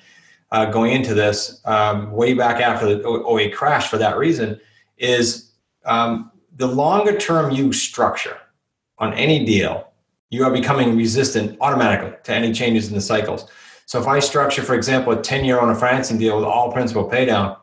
Uh, 0.55 0.67
going 0.67 0.93
into 0.93 1.15
this, 1.15 1.61
um, 1.65 2.13
way 2.13 2.33
back 2.33 2.61
after 2.61 2.87
the 2.87 3.27
08 3.29 3.53
crash, 3.53 3.89
for 3.89 3.99
that 3.99 4.17
reason, 4.17 4.61
is 4.99 5.51
um, 5.85 6.31
the 6.55 6.67
longer 6.69 7.19
term 7.19 7.51
you 7.51 7.73
structure 7.73 8.37
on 8.99 9.13
any 9.15 9.45
deal, 9.45 9.89
you 10.31 10.45
are 10.45 10.53
becoming 10.53 10.97
resistant 10.97 11.59
automatically 11.61 12.17
to 12.23 12.33
any 12.33 12.53
changes 12.53 12.87
in 12.87 12.95
the 12.95 13.01
cycles. 13.01 13.51
So 13.87 14.01
if 14.01 14.07
I 14.07 14.21
structure, 14.21 14.63
for 14.63 14.77
example, 14.77 15.13
a 15.13 15.21
10 15.21 15.45
year 15.45 15.59
owner 15.59 15.75
financing 15.75 16.19
deal 16.19 16.37
with 16.37 16.45
all 16.45 16.71
principal 16.71 17.11
paydown, 17.11 17.59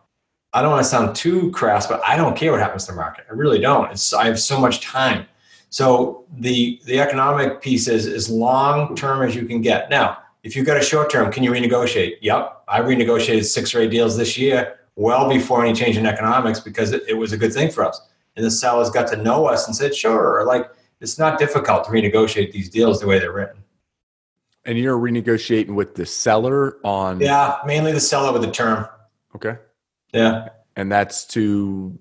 I 0.52 0.62
don't 0.62 0.72
want 0.72 0.84
to 0.84 0.90
sound 0.90 1.16
too 1.16 1.50
crass, 1.52 1.88
but 1.88 2.02
I 2.06 2.18
don't 2.18 2.36
care 2.36 2.52
what 2.52 2.60
happens 2.60 2.88
to 2.88 2.92
the 2.92 2.98
market. 2.98 3.24
I 3.30 3.34
really 3.36 3.60
don't. 3.60 3.90
It's, 3.90 4.12
I 4.12 4.26
have 4.26 4.38
so 4.38 4.60
much 4.60 4.82
time. 4.82 5.28
So 5.70 6.26
the 6.40 6.82
the 6.84 7.00
economic 7.00 7.62
piece 7.62 7.88
is 7.88 8.06
as 8.06 8.30
long 8.30 8.98
term 8.98 9.26
as 9.26 9.34
you 9.34 9.46
can 9.46 9.62
get. 9.62 9.90
Now, 9.90 10.18
if 10.44 10.56
you've 10.56 10.66
got 10.66 10.78
a 10.78 10.82
short 10.82 11.10
term, 11.10 11.32
can 11.32 11.44
you 11.44 11.52
renegotiate? 11.52 12.16
Yep, 12.22 12.64
I 12.68 12.82
renegotiated 12.82 13.46
six 13.46 13.76
or 13.76 13.82
eight 13.82 13.92
deals 13.92 14.18
this 14.18 14.38
year, 14.38 14.80
well 14.96 15.30
before 15.30 15.64
any 15.64 15.74
change 15.74 15.98
in 15.98 16.06
economics, 16.06 16.60
because 16.60 16.92
it, 16.92 17.04
it 17.08 17.14
was 17.14 17.32
a 17.32 17.38
good 17.38 17.54
thing 17.54 17.70
for 17.72 17.86
us. 17.86 18.02
And 18.36 18.46
the 18.46 18.52
sellers 18.52 18.90
got 18.90 19.08
to 19.10 19.18
know 19.18 19.46
us 19.46 19.68
and 19.68 19.76
said, 19.76 19.94
sure, 19.94 20.44
like 20.46 20.70
it's 21.00 21.20
not 21.20 21.38
difficult 21.38 21.84
to 21.86 21.92
renegotiate 21.92 22.52
these 22.52 22.70
deals 22.70 23.00
the 23.00 23.08
way 23.08 23.20
they're 23.20 23.32
written. 23.32 23.58
And 24.66 24.78
you're 24.78 24.98
renegotiating 24.98 25.76
with 25.76 25.96
the 25.96 26.06
seller 26.06 26.78
on 26.84 27.20
Yeah, 27.20 27.58
mainly 27.66 27.92
the 27.92 28.00
seller 28.00 28.32
with 28.32 28.44
the 28.44 28.52
term. 28.52 28.88
Okay. 29.36 29.58
Yeah. 30.14 30.50
And 30.76 30.92
that's 30.92 31.26
to 31.28 31.98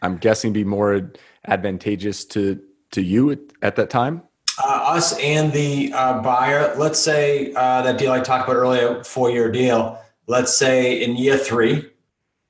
I'm 0.00 0.18
guessing 0.18 0.52
be 0.52 0.64
more 0.64 1.12
advantageous 1.46 2.24
to 2.26 2.60
to 2.92 3.02
you 3.02 3.30
at, 3.30 3.40
at 3.62 3.76
that 3.76 3.90
time? 3.90 4.22
Uh, 4.62 4.66
us 4.66 5.18
and 5.18 5.52
the 5.52 5.92
uh, 5.94 6.20
buyer. 6.20 6.74
Let's 6.76 6.98
say 6.98 7.52
uh, 7.54 7.82
that 7.82 7.98
deal 7.98 8.12
I 8.12 8.20
talked 8.20 8.48
about 8.48 8.56
earlier, 8.56 9.02
four 9.02 9.30
year 9.30 9.50
deal. 9.50 10.00
Let's 10.26 10.56
say 10.56 11.02
in 11.02 11.16
year 11.16 11.36
three, 11.36 11.90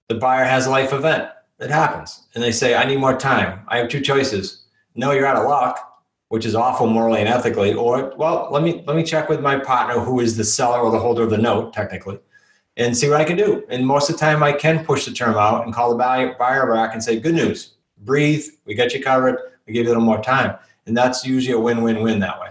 the 0.09 0.17
buyer 0.17 0.45
has 0.45 0.67
a 0.67 0.71
life 0.71 0.93
event. 0.93 1.29
It 1.59 1.71
happens. 1.71 2.27
And 2.35 2.45
they 2.45 2.53
say, 2.53 2.75
I 2.75 2.85
need 2.85 2.99
more 2.99 3.17
time. 3.17 3.61
I 3.69 3.79
have 3.79 3.89
two 3.89 4.01
choices. 4.01 4.65
No, 4.95 5.13
you're 5.13 5.27
out 5.27 5.37
of 5.37 5.49
luck, 5.49 6.03
which 6.29 6.45
is 6.45 6.55
awful 6.55 6.87
morally 6.87 7.21
and 7.21 7.29
ethically. 7.29 7.73
Or, 7.73 8.13
well, 8.17 8.49
let 8.51 8.63
me 8.63 8.85
let 8.87 8.97
me 8.97 9.03
check 9.03 9.29
with 9.29 9.41
my 9.41 9.59
partner 9.59 9.99
who 9.99 10.21
is 10.21 10.37
the 10.37 10.45
seller 10.45 10.81
or 10.81 10.91
the 10.91 10.99
holder 10.99 11.23
of 11.23 11.31
the 11.31 11.39
note, 11.39 11.73
technically, 11.73 12.19
and 12.77 12.95
see 12.95 13.09
what 13.09 13.21
I 13.21 13.25
can 13.25 13.37
do. 13.37 13.65
And 13.71 13.87
most 13.87 14.11
of 14.11 14.17
the 14.17 14.21
time 14.21 14.43
I 14.43 14.53
can 14.53 14.85
push 14.85 15.07
the 15.07 15.13
term 15.13 15.37
out 15.37 15.65
and 15.65 15.75
call 15.75 15.91
the 15.91 15.97
buyer 15.97 16.73
back 16.73 16.93
and 16.93 17.03
say, 17.03 17.19
Good 17.19 17.35
news, 17.35 17.75
breathe, 17.99 18.45
we 18.67 18.75
got 18.75 18.93
you 18.93 19.03
covered 19.03 19.39
we 19.67 19.73
give 19.73 19.85
you 19.85 19.89
a 19.89 19.93
little 19.93 20.03
more 20.03 20.23
time. 20.23 20.57
And 20.87 20.97
that's 20.97 21.25
usually 21.25 21.55
a 21.55 21.61
win 21.61 21.83
win 21.83 22.03
win 22.03 22.21
that 22.21 22.41
way. 22.41 22.49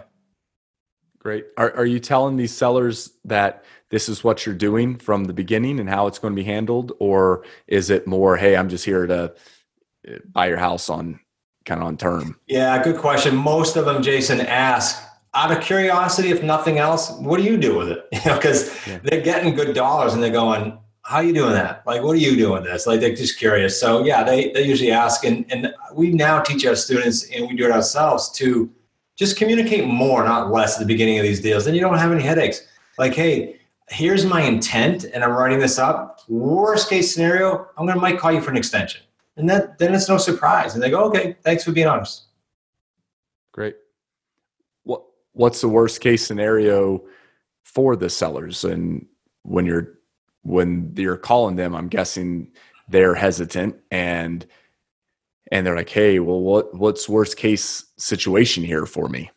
Great. 1.19 1.45
Are, 1.57 1.71
are 1.75 1.85
you 1.85 1.99
telling 1.99 2.35
these 2.35 2.53
sellers 2.53 3.11
that 3.23 3.63
this 3.89 4.09
is 4.09 4.23
what 4.23 4.45
you're 4.45 4.55
doing 4.55 4.97
from 4.97 5.23
the 5.23 5.33
beginning 5.33 5.79
and 5.79 5.87
how 5.87 6.07
it's 6.07 6.19
going 6.19 6.33
to 6.33 6.35
be 6.35 6.43
handled? 6.43 6.91
Or 6.99 7.45
is 7.67 7.89
it 7.89 8.05
more, 8.05 8.35
hey, 8.35 8.57
I'm 8.57 8.67
just 8.67 8.83
here 8.83 9.07
to 9.07 9.33
uh, 10.07 10.11
buy 10.29 10.47
your 10.47 10.57
house 10.57 10.89
on 10.89 11.21
kind 11.63 11.79
of 11.79 11.87
on 11.87 11.95
term? 11.95 12.39
Yeah, 12.47 12.81
good 12.83 12.97
question. 12.97 13.37
Most 13.37 13.77
of 13.77 13.85
them, 13.85 14.03
Jason, 14.03 14.41
ask 14.41 15.01
out 15.33 15.51
of 15.51 15.63
curiosity, 15.63 16.29
if 16.29 16.43
nothing 16.43 16.77
else, 16.77 17.11
what 17.11 17.37
do 17.37 17.43
you 17.43 17.55
do 17.57 17.77
with 17.77 17.89
it? 17.89 18.07
You 18.13 18.31
know, 18.31 18.35
because 18.35 18.87
yeah. 18.87 18.99
they're 19.03 19.21
getting 19.21 19.55
good 19.55 19.73
dollars 19.73 20.13
and 20.13 20.21
they're 20.21 20.29
going, 20.29 20.77
how 21.03 21.17
are 21.17 21.23
you 21.23 21.33
doing 21.33 21.51
that? 21.53 21.85
Like, 21.85 22.01
what 22.01 22.13
are 22.13 22.19
you 22.19 22.35
doing 22.37 22.63
this? 22.63 22.87
Like, 22.87 23.01
they're 23.01 23.13
just 23.13 23.37
curious. 23.37 23.79
So 23.79 24.05
yeah, 24.05 24.23
they, 24.23 24.51
they 24.51 24.63
usually 24.65 24.91
ask. 24.91 25.25
And, 25.25 25.45
and 25.51 25.73
we 25.93 26.11
now 26.11 26.41
teach 26.41 26.65
our 26.65 26.75
students 26.75 27.29
and 27.29 27.47
we 27.47 27.55
do 27.55 27.65
it 27.65 27.71
ourselves 27.71 28.31
to 28.31 28.71
just 29.17 29.37
communicate 29.37 29.85
more, 29.85 30.23
not 30.23 30.51
less 30.51 30.75
at 30.75 30.79
the 30.79 30.85
beginning 30.85 31.19
of 31.19 31.23
these 31.23 31.41
deals. 31.41 31.65
Then 31.65 31.75
you 31.75 31.81
don't 31.81 31.97
have 31.97 32.11
any 32.11 32.23
headaches. 32.23 32.65
Like, 32.97 33.13
hey, 33.13 33.59
here's 33.89 34.25
my 34.25 34.41
intent 34.43 35.03
and 35.03 35.23
I'm 35.23 35.31
writing 35.31 35.59
this 35.59 35.77
up. 35.77 36.21
Worst 36.29 36.89
case 36.89 37.13
scenario, 37.13 37.67
I'm 37.77 37.85
going 37.85 37.95
to 37.95 38.01
might 38.01 38.17
call 38.17 38.31
you 38.31 38.41
for 38.41 38.51
an 38.51 38.57
extension. 38.57 39.01
And 39.35 39.49
that, 39.49 39.77
then 39.79 39.93
it's 39.93 40.07
no 40.07 40.17
surprise. 40.17 40.73
And 40.73 40.81
they 40.81 40.89
go, 40.89 41.03
okay, 41.05 41.35
thanks 41.43 41.65
for 41.65 41.73
being 41.73 41.87
honest. 41.87 42.27
Great. 43.51 43.75
What, 44.83 45.03
what's 45.33 45.59
the 45.59 45.67
worst 45.67 45.99
case 45.99 46.25
scenario 46.25 47.03
for 47.63 47.97
the 47.97 48.09
sellers? 48.09 48.63
And 48.63 49.05
when 49.41 49.65
you're 49.65 49.99
when 50.43 50.93
you're 50.95 51.17
calling 51.17 51.55
them, 51.55 51.75
I'm 51.75 51.87
guessing 51.87 52.51
they're 52.87 53.15
hesitant 53.15 53.75
and 53.91 54.45
and 55.51 55.65
they're 55.65 55.75
like, 55.75 55.89
"Hey, 55.89 56.19
well, 56.19 56.39
what 56.39 56.73
what's 56.75 57.09
worst 57.09 57.37
case 57.37 57.85
situation 57.97 58.63
here 58.63 58.85
for 58.85 59.09
me?" 59.09 59.31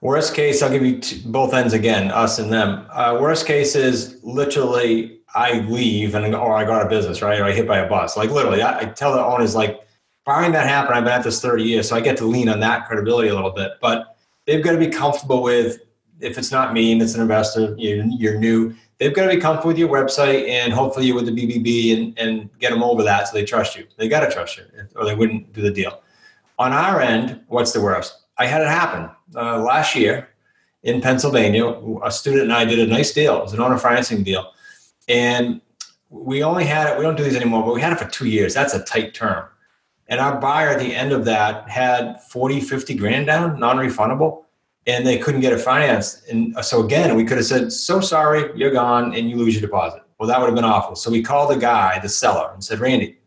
Worst 0.00 0.34
case, 0.34 0.62
I'll 0.62 0.70
give 0.70 0.84
you 0.84 1.00
both 1.26 1.52
ends 1.54 1.72
again, 1.72 2.10
us 2.12 2.38
and 2.38 2.52
them. 2.52 2.86
Uh, 2.90 3.18
worst 3.20 3.46
case 3.46 3.74
is 3.74 4.20
literally 4.22 5.18
I 5.34 5.60
leave 5.60 6.14
and 6.14 6.34
or 6.34 6.54
I 6.54 6.64
go 6.64 6.72
out 6.72 6.82
of 6.82 6.88
business, 6.88 7.20
right? 7.20 7.40
Or 7.40 7.44
I 7.44 7.52
hit 7.52 7.66
by 7.66 7.78
a 7.78 7.88
bus. 7.88 8.16
Like 8.16 8.30
literally, 8.30 8.62
I, 8.62 8.80
I 8.80 8.84
tell 8.86 9.12
the 9.12 9.24
owners 9.24 9.54
like, 9.54 9.80
barring 10.24 10.52
that 10.52 10.66
happen, 10.66 10.94
I've 10.94 11.04
been 11.04 11.12
at 11.12 11.24
this 11.24 11.40
30 11.40 11.64
years, 11.64 11.88
so 11.88 11.96
I 11.96 12.00
get 12.00 12.16
to 12.18 12.26
lean 12.26 12.48
on 12.48 12.60
that 12.60 12.86
credibility 12.86 13.28
a 13.28 13.34
little 13.34 13.50
bit. 13.50 13.72
But 13.80 14.16
they've 14.46 14.62
got 14.62 14.72
to 14.72 14.78
be 14.78 14.88
comfortable 14.88 15.42
with 15.42 15.80
if 16.20 16.38
it's 16.38 16.50
not 16.50 16.72
me 16.72 16.92
and 16.92 17.00
it's 17.00 17.14
an 17.14 17.20
investor, 17.20 17.74
you're, 17.78 18.04
you're 18.06 18.38
new 18.38 18.74
they've 18.98 19.14
got 19.14 19.28
to 19.28 19.34
be 19.34 19.40
comfortable 19.40 19.68
with 19.68 19.78
your 19.78 19.88
website 19.88 20.48
and 20.48 20.72
hopefully 20.72 21.06
you 21.06 21.14
with 21.14 21.26
the 21.26 21.32
BBB 21.32 21.96
and, 21.96 22.18
and 22.18 22.50
get 22.58 22.70
them 22.70 22.82
over 22.82 23.02
that 23.02 23.28
so 23.28 23.34
they 23.34 23.44
trust 23.44 23.76
you. 23.76 23.86
They 23.96 24.08
got 24.08 24.20
to 24.20 24.30
trust 24.30 24.56
you 24.56 24.64
or 24.96 25.04
they 25.04 25.14
wouldn't 25.14 25.52
do 25.52 25.62
the 25.62 25.70
deal. 25.70 26.02
On 26.58 26.72
our 26.72 27.00
end, 27.00 27.40
what's 27.48 27.72
the 27.72 27.80
worst? 27.80 28.22
I 28.36 28.46
had 28.46 28.60
it 28.60 28.68
happen 28.68 29.10
uh, 29.34 29.62
last 29.62 29.94
year 29.94 30.28
in 30.82 31.00
Pennsylvania. 31.00 31.66
A 32.04 32.10
student 32.10 32.44
and 32.44 32.52
I 32.52 32.64
did 32.64 32.78
a 32.80 32.86
nice 32.86 33.12
deal. 33.12 33.38
It 33.38 33.42
was 33.42 33.52
an 33.52 33.60
owner 33.60 33.78
financing 33.78 34.22
deal. 34.22 34.52
And 35.08 35.60
we 36.10 36.42
only 36.42 36.64
had 36.64 36.90
it, 36.90 36.98
we 36.98 37.04
don't 37.04 37.16
do 37.16 37.24
these 37.24 37.36
anymore, 37.36 37.64
but 37.64 37.74
we 37.74 37.80
had 37.80 37.92
it 37.92 37.98
for 37.98 38.08
two 38.08 38.26
years. 38.26 38.54
That's 38.54 38.74
a 38.74 38.82
tight 38.82 39.14
term. 39.14 39.46
And 40.08 40.20
our 40.20 40.40
buyer 40.40 40.70
at 40.70 40.78
the 40.78 40.94
end 40.94 41.12
of 41.12 41.24
that 41.26 41.68
had 41.68 42.20
40, 42.22 42.60
50 42.60 42.94
grand 42.94 43.26
down, 43.26 43.60
non 43.60 43.76
refundable 43.76 44.44
and 44.88 45.06
they 45.06 45.18
couldn't 45.18 45.42
get 45.42 45.52
it 45.52 45.60
financed. 45.60 46.26
And 46.28 46.56
uh, 46.56 46.62
so 46.62 46.82
again, 46.82 47.14
we 47.14 47.24
could 47.24 47.36
have 47.36 47.46
said, 47.46 47.72
"So 47.72 48.00
sorry, 48.00 48.50
you're 48.56 48.72
gone, 48.72 49.14
and 49.14 49.30
you 49.30 49.36
lose 49.36 49.54
your 49.54 49.60
deposit." 49.60 50.02
Well, 50.18 50.28
that 50.28 50.40
would 50.40 50.46
have 50.46 50.56
been 50.56 50.64
awful. 50.64 50.96
So 50.96 51.10
we 51.10 51.22
called 51.22 51.50
the 51.50 51.60
guy, 51.60 52.00
the 52.00 52.08
seller, 52.08 52.50
and 52.52 52.64
said, 52.64 52.80
"Randy, 52.80 53.18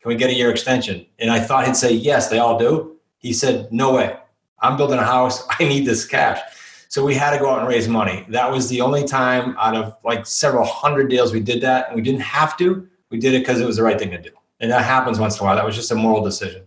can 0.00 0.08
we 0.10 0.14
get 0.14 0.30
a 0.30 0.34
year 0.34 0.50
extension?" 0.50 1.06
And 1.18 1.30
I 1.30 1.40
thought 1.40 1.66
he'd 1.66 1.74
say, 1.74 1.92
"Yes, 1.92 2.28
they 2.28 2.38
all 2.38 2.58
do." 2.58 2.96
He 3.18 3.32
said, 3.32 3.72
"No 3.72 3.94
way. 3.94 4.16
I'm 4.60 4.76
building 4.76 4.98
a 4.98 5.04
house. 5.04 5.44
I 5.58 5.64
need 5.64 5.86
this 5.86 6.06
cash." 6.06 6.40
So 6.88 7.04
we 7.04 7.14
had 7.14 7.32
to 7.32 7.38
go 7.38 7.50
out 7.50 7.58
and 7.58 7.68
raise 7.68 7.88
money. 7.88 8.24
That 8.28 8.50
was 8.50 8.68
the 8.68 8.80
only 8.80 9.04
time 9.04 9.56
out 9.58 9.74
of 9.74 9.96
like 10.04 10.24
several 10.24 10.64
hundred 10.64 11.08
deals 11.08 11.32
we 11.32 11.40
did 11.40 11.62
that, 11.62 11.88
and 11.88 11.96
we 11.96 12.02
didn't 12.02 12.20
have 12.20 12.56
to. 12.58 12.86
We 13.10 13.18
did 13.18 13.34
it 13.34 13.38
because 13.38 13.60
it 13.60 13.66
was 13.66 13.76
the 13.76 13.82
right 13.82 13.98
thing 13.98 14.10
to 14.10 14.20
do, 14.20 14.30
and 14.60 14.70
that 14.70 14.84
happens 14.84 15.18
once 15.18 15.36
in 15.38 15.40
a 15.40 15.44
while. 15.44 15.56
That 15.56 15.64
was 15.64 15.74
just 15.74 15.90
a 15.90 15.94
moral 15.94 16.22
decision. 16.22 16.64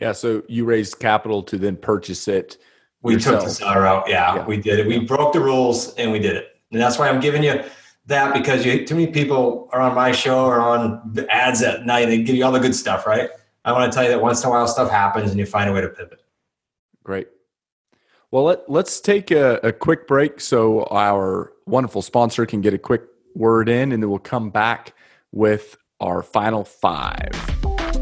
Yeah. 0.00 0.12
So 0.12 0.42
you 0.48 0.64
raised 0.64 0.98
capital 0.98 1.42
to 1.44 1.58
then 1.58 1.76
purchase 1.76 2.26
it 2.26 2.56
we 3.02 3.14
yourself. 3.14 3.40
took 3.40 3.48
the 3.48 3.54
seller 3.54 3.86
out. 3.86 4.08
Yeah, 4.08 4.36
yeah, 4.36 4.46
we 4.46 4.56
did 4.56 4.78
it. 4.78 4.86
We 4.86 4.98
broke 4.98 5.32
the 5.32 5.40
rules 5.40 5.94
and 5.94 6.10
we 6.10 6.18
did 6.18 6.36
it. 6.36 6.60
And 6.72 6.80
that's 6.80 6.98
why 6.98 7.08
I'm 7.08 7.20
giving 7.20 7.42
you 7.42 7.62
that 8.06 8.34
because 8.34 8.64
you 8.64 8.86
too 8.86 8.94
many 8.94 9.08
people 9.08 9.68
are 9.72 9.80
on 9.80 9.94
my 9.94 10.12
show 10.12 10.44
or 10.44 10.60
on 10.60 11.00
the 11.12 11.28
ads 11.32 11.62
at 11.62 11.86
night. 11.86 12.06
They 12.06 12.22
give 12.22 12.36
you 12.36 12.44
all 12.44 12.52
the 12.52 12.60
good 12.60 12.74
stuff, 12.74 13.06
right? 13.06 13.30
I 13.64 13.72
want 13.72 13.90
to 13.90 13.94
tell 13.94 14.04
you 14.04 14.10
that 14.10 14.22
once 14.22 14.42
in 14.42 14.48
a 14.48 14.50
while 14.50 14.68
stuff 14.68 14.90
happens 14.90 15.30
and 15.30 15.40
you 15.40 15.46
find 15.46 15.68
a 15.68 15.72
way 15.72 15.80
to 15.80 15.88
pivot. 15.88 16.22
Great. 17.02 17.28
Well, 18.30 18.44
let, 18.44 18.68
let's 18.68 19.00
take 19.00 19.30
a, 19.30 19.60
a 19.62 19.72
quick 19.72 20.06
break 20.06 20.40
so 20.40 20.84
our 20.90 21.52
wonderful 21.66 22.02
sponsor 22.02 22.46
can 22.46 22.60
get 22.60 22.74
a 22.74 22.78
quick 22.78 23.02
word 23.34 23.68
in, 23.68 23.92
and 23.92 24.02
then 24.02 24.10
we'll 24.10 24.18
come 24.18 24.50
back 24.50 24.94
with 25.32 25.76
our 26.00 26.22
final 26.22 26.64
five. 26.64 27.55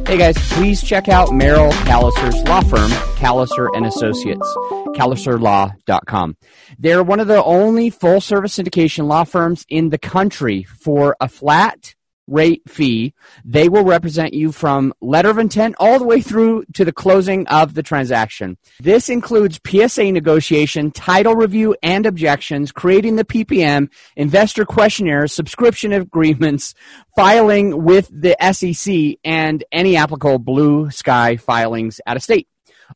Hey 0.07 0.19
guys, 0.19 0.37
please 0.53 0.83
check 0.83 1.09
out 1.09 1.33
Merrill 1.33 1.73
Kaliser's 1.73 2.37
law 2.47 2.61
firm, 2.61 2.91
Kaliser 3.17 3.69
and 3.75 3.87
Associates, 3.87 4.47
kaliserlaw.com. 4.95 6.37
They're 6.79 7.03
one 7.03 7.21
of 7.21 7.27
the 7.27 7.43
only 7.43 7.89
full 7.89 8.21
service 8.21 8.57
syndication 8.59 9.07
law 9.07 9.25
firms 9.25 9.65
in 9.71 9.89
the 9.89 9.99
country 9.99 10.65
for 10.65 11.17
a 11.21 11.29
flat 11.29 11.95
rate 12.27 12.63
fee. 12.69 13.15
They 13.45 13.69
will 13.69 13.85
represent 13.85 14.35
you 14.35 14.53
from 14.53 14.93
letter 15.01 15.31
of 15.31 15.39
intent 15.39 15.77
all 15.79 15.99
the 15.99 16.05
way 16.05 16.21
through 16.21 16.65
to 16.75 16.85
the 16.85 16.93
closing 16.93 17.47
of 17.49 17.75
the 17.75 17.83
transaction. 17.83 18.57
This 18.81 19.09
includes 19.09 19.61
PSA 19.67 20.13
negotiation, 20.13 20.91
title 20.91 21.35
review 21.35 21.77
and 21.83 22.07
objections, 22.07 22.73
creating 22.73 23.17
the 23.17 23.25
PPM, 23.25 23.91
investor 24.17 24.65
questionnaire, 24.65 25.27
subscription 25.27 25.93
agreements, 25.93 26.75
filing 27.17 27.85
with 27.85 28.09
the 28.13 28.37
SEC, 28.53 29.19
and 29.25 29.65
any 29.73 29.97
applicable 29.97 30.39
blue 30.39 30.91
sky 30.91 31.37
filings 31.37 32.01
out 32.07 32.17
of 32.17 32.23
state 32.23 32.49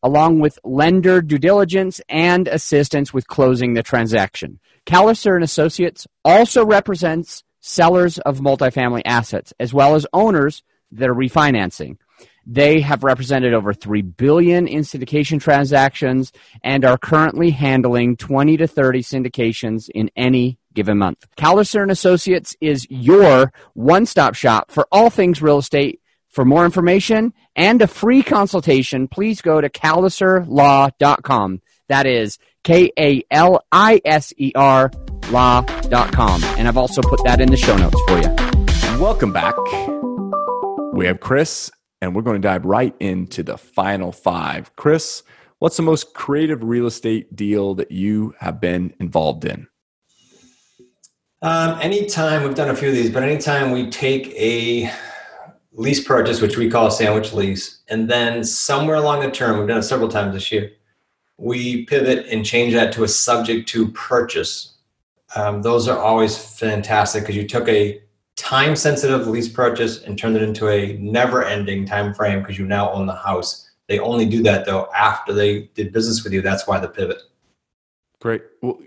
along 0.03 0.38
with 0.38 0.59
lender 0.64 1.21
due 1.21 1.38
diligence 1.38 2.01
and 2.09 2.47
assistance 2.47 3.12
with 3.12 3.27
closing 3.27 3.75
the 3.75 3.83
transaction. 3.83 4.61
Kaliser 4.87 5.35
and 5.35 5.45
Associates 5.45 6.07
also 6.25 6.64
represents 6.64 7.43
sellers 7.61 8.18
of 8.18 8.38
multifamily 8.38 9.03
assets, 9.05 9.53
as 9.59 9.75
well 9.75 9.94
as 9.94 10.07
owners 10.12 10.62
that 10.92 11.09
are 11.09 11.14
refinancing. 11.14 11.99
They 12.51 12.81
have 12.81 13.05
represented 13.05 13.53
over 13.53 13.75
3 13.75 14.01
billion 14.01 14.66
in 14.66 14.81
syndication 14.81 15.38
transactions 15.38 16.33
and 16.64 16.83
are 16.83 16.97
currently 16.97 17.51
handling 17.51 18.16
20 18.16 18.57
to 18.57 18.66
30 18.66 19.03
syndications 19.03 19.90
in 19.94 20.11
any 20.16 20.59
given 20.73 20.97
month. 20.97 21.27
Kaliser 21.37 21.83
and 21.83 21.90
Associates 21.90 22.57
is 22.61 22.87
your 22.88 23.53
one-stop 23.75 24.35
shop 24.35 24.71
for 24.71 24.88
all 24.90 25.11
things 25.11 25.42
real 25.42 25.59
estate 25.59 26.01
For 26.31 26.44
more 26.44 26.64
information 26.64 27.35
and 27.57 27.83
a 27.83 27.87
free 27.87 28.23
consultation, 28.23 29.09
please 29.09 29.42
go 29.42 29.61
to 29.61 29.68
kaliserlaw.com. 29.68 31.62
That 31.88 32.07
is 32.07 32.38
K 32.64 32.92
A 32.99 33.23
L 33.31 33.64
I 33.73 34.01
S 34.05 34.33
E 34.37 34.53
R 34.55 34.90
law.com. 35.31 36.45
And 36.57 36.69
I've 36.69 36.77
also 36.77 37.03
put 37.03 37.23
that 37.25 37.41
in 37.41 37.51
the 37.51 37.57
show 37.57 37.77
notes 37.77 38.01
for 38.07 38.19
you. 38.19 38.35
Welcome 39.01 39.33
back. 39.33 39.55
We 40.93 41.07
have 41.07 41.21
Chris, 41.21 41.71
and 42.01 42.14
we're 42.14 42.23
going 42.23 42.41
to 42.41 42.49
dive 42.49 42.64
right 42.64 42.95
into 43.01 43.43
the 43.43 43.57
final 43.57 44.12
five. 44.12 44.75
Chris, 44.77 45.23
what's 45.59 45.77
the 45.77 45.83
most 45.83 46.14
creative 46.14 46.62
real 46.62 46.87
estate 46.87 47.35
deal 47.37 47.75
that 47.75 47.91
you 47.91 48.35
have 48.41 48.61
been 48.61 48.95
involved 49.01 49.45
in? 49.45 49.69
Um, 51.41 51.79
anytime 51.81 52.43
we've 52.43 52.57
done 52.57 52.71
a 52.71 52.75
few 52.75 52.88
of 52.88 52.95
these, 52.95 53.11
but 53.11 53.23
anytime 53.23 53.71
we 53.71 53.91
take 53.91 54.29
a 54.35 54.93
lease 55.73 56.03
purchase, 56.03 56.41
which 56.41 56.57
we 56.57 56.69
call 56.69 56.88
a 56.88 56.91
sandwich 56.91 57.33
lease, 57.33 57.81
and 57.88 58.11
then 58.11 58.43
somewhere 58.43 58.97
along 58.97 59.21
the 59.21 59.31
term, 59.31 59.59
we've 59.59 59.69
done 59.69 59.79
it 59.79 59.85
several 59.85 60.09
times 60.09 60.35
this 60.35 60.51
year, 60.51 60.73
we 61.37 61.87
pivot 61.87 62.27
and 62.27 62.45
change 62.45 62.75
that 62.75 62.93
to 62.95 63.05
a 63.05 63.09
subject 63.09 63.69
to 63.69 63.88
purchase. 63.93 64.78
Um, 65.37 65.62
those 65.62 65.88
are 65.88 65.99
always 65.99 66.37
fantastic 66.37 67.23
because 67.23 67.37
you 67.37 67.47
took 67.47 67.69
a 67.69 68.01
time 68.37 68.77
sensitive 68.77 69.27
lease 69.27 69.49
purchase 69.49 70.03
and 70.03 70.19
turned 70.19 70.37
it 70.37 70.43
into 70.43 70.69
a 70.69 70.97
never 70.99 71.45
ending 71.45 71.85
time 71.85 72.14
frame 72.14 72.41
because 72.41 72.59
you 72.59 72.67
now 72.67 72.91
own 72.93 73.07
the 73.07 73.14
house. 73.14 73.71
They 73.88 73.99
only 73.99 74.27
do 74.27 74.43
that 74.45 74.64
though 74.64 74.88
after 74.97 75.33
they 75.33 75.71
did 75.75 75.93
business 75.93 76.23
with 76.25 76.33
you. 76.33 76.41
That's 76.41 76.67
why 76.67 76.79
the 76.79 76.88
pivot. 76.88 77.23
Great. 78.21 78.43
Well, 78.62 78.79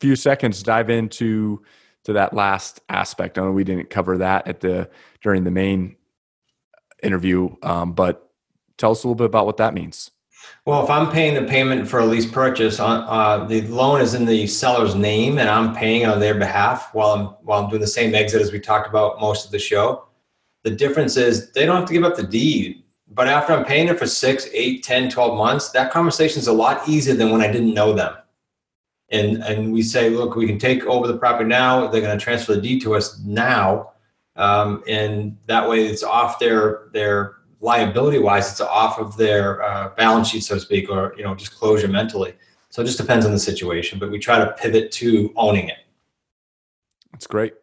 few 0.00 0.16
seconds 0.16 0.62
dive 0.62 0.90
into 0.90 1.62
to 2.04 2.12
that 2.14 2.34
last 2.34 2.80
aspect. 2.88 3.38
I 3.38 3.42
know 3.42 3.52
we 3.52 3.64
didn't 3.64 3.90
cover 3.90 4.18
that 4.18 4.48
at 4.48 4.60
the 4.60 4.90
during 5.22 5.44
the 5.44 5.50
main 5.50 5.96
interview, 7.02 7.54
um, 7.62 7.92
but 7.92 8.30
tell 8.78 8.92
us 8.92 9.04
a 9.04 9.06
little 9.06 9.14
bit 9.14 9.26
about 9.26 9.46
what 9.46 9.58
that 9.58 9.74
means. 9.74 10.10
Well, 10.64 10.84
if 10.84 10.90
I'm 10.90 11.10
paying 11.10 11.34
the 11.34 11.42
payment 11.42 11.88
for 11.88 12.00
a 12.00 12.06
lease 12.06 12.30
purchase, 12.30 12.78
uh, 12.78 12.86
uh, 12.86 13.44
the 13.46 13.62
loan 13.62 14.00
is 14.00 14.14
in 14.14 14.24
the 14.24 14.46
seller's 14.46 14.94
name, 14.94 15.38
and 15.38 15.48
I'm 15.48 15.74
paying 15.74 16.06
on 16.06 16.20
their 16.20 16.34
behalf 16.34 16.90
while 16.94 17.12
I'm 17.14 17.26
while 17.42 17.62
I'm 17.64 17.68
doing 17.68 17.80
the 17.80 17.86
same 17.86 18.14
exit 18.14 18.40
as 18.40 18.52
we 18.52 18.60
talked 18.60 18.88
about 18.88 19.20
most 19.20 19.44
of 19.44 19.50
the 19.50 19.58
show. 19.58 20.06
The 20.62 20.70
difference 20.70 21.16
is 21.16 21.50
they 21.52 21.66
don't 21.66 21.76
have 21.76 21.88
to 21.88 21.92
give 21.92 22.04
up 22.04 22.16
the 22.16 22.22
deed. 22.22 22.84
But 23.08 23.28
after 23.28 23.52
I'm 23.52 23.64
paying 23.64 23.88
it 23.88 23.98
for 23.98 24.06
six, 24.06 24.48
eight, 24.54 24.84
10, 24.84 25.10
12 25.10 25.36
months, 25.36 25.68
that 25.70 25.90
conversation 25.90 26.38
is 26.38 26.46
a 26.46 26.52
lot 26.52 26.88
easier 26.88 27.14
than 27.14 27.30
when 27.30 27.42
I 27.42 27.50
didn't 27.52 27.74
know 27.74 27.92
them 27.92 28.14
and 29.12 29.42
and 29.44 29.72
we 29.72 29.82
say, 29.82 30.10
look, 30.10 30.34
we 30.34 30.46
can 30.46 30.58
take 30.58 30.84
over 30.86 31.06
the 31.06 31.16
property 31.16 31.48
now. 31.48 31.86
They're 31.86 32.00
going 32.00 32.18
to 32.18 32.22
transfer 32.22 32.54
the 32.54 32.60
deed 32.60 32.80
to 32.82 32.96
us 32.96 33.20
now, 33.20 33.92
um, 34.36 34.82
and 34.88 35.36
that 35.46 35.68
way 35.68 35.86
it's 35.86 36.02
off 36.02 36.38
their 36.38 36.88
their 36.92 37.36
liability 37.62 38.18
wise. 38.18 38.50
It's 38.50 38.60
off 38.60 38.98
of 38.98 39.16
their 39.16 39.62
uh, 39.62 39.90
balance 39.96 40.28
sheet, 40.28 40.44
so 40.44 40.56
to 40.56 40.60
speak, 40.60 40.90
or 40.90 41.14
you 41.16 41.24
know, 41.24 41.34
just 41.34 41.56
closure 41.56 41.88
mentally. 41.88 42.34
So 42.68 42.82
it 42.82 42.86
just 42.86 42.98
depends 42.98 43.24
on 43.24 43.32
the 43.32 43.38
situation, 43.38 43.98
but 43.98 44.10
we 44.10 44.18
try 44.18 44.38
to 44.38 44.52
pivot 44.52 44.90
to 44.92 45.32
owning 45.36 45.68
it. 45.68 45.78
That's 47.12 47.26
great. 47.26 47.54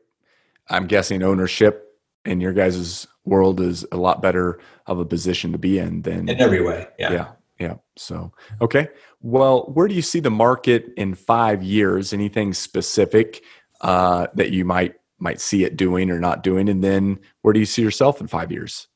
I'm 0.70 0.88
guessing 0.88 1.24
ownership 1.24 1.98
in 2.26 2.40
your 2.40 2.54
guys' 2.54 3.08
world 3.26 3.60
is 3.60 3.86
a 3.92 3.98
lot 3.98 4.22
better 4.22 4.60
of 4.86 5.00
a 5.00 5.06
position 5.06 5.52
to 5.52 5.58
be 5.58 5.80
in 5.80 6.02
than 6.04 6.30
in 6.30 6.40
every 6.40 6.62
way. 6.62 6.88
Yeah. 6.98 7.12
Yeah. 7.12 7.28
Yeah. 7.60 7.74
So, 7.98 8.32
okay. 8.62 8.88
Well, 9.22 9.64
where 9.74 9.88
do 9.90 9.94
you 9.96 10.02
see 10.02 10.22
the 10.22 10.32
market 10.32 10.94
in 10.96 11.14
five 11.14 11.62
years? 11.62 12.14
Anything 12.14 12.54
specific 12.54 13.44
uh, 13.82 14.28
that 14.36 14.52
you 14.52 14.64
might 14.64 14.96
might 15.18 15.42
see 15.42 15.66
it 15.66 15.76
doing 15.76 16.10
or 16.10 16.20
not 16.20 16.44
doing? 16.44 16.70
And 16.70 16.82
then 16.84 17.20
where 17.42 17.54
do 17.54 17.60
you 17.60 17.66
see 17.66 17.82
yourself 17.82 18.22
in 18.22 18.28
five 18.28 18.52
years? 18.52 18.88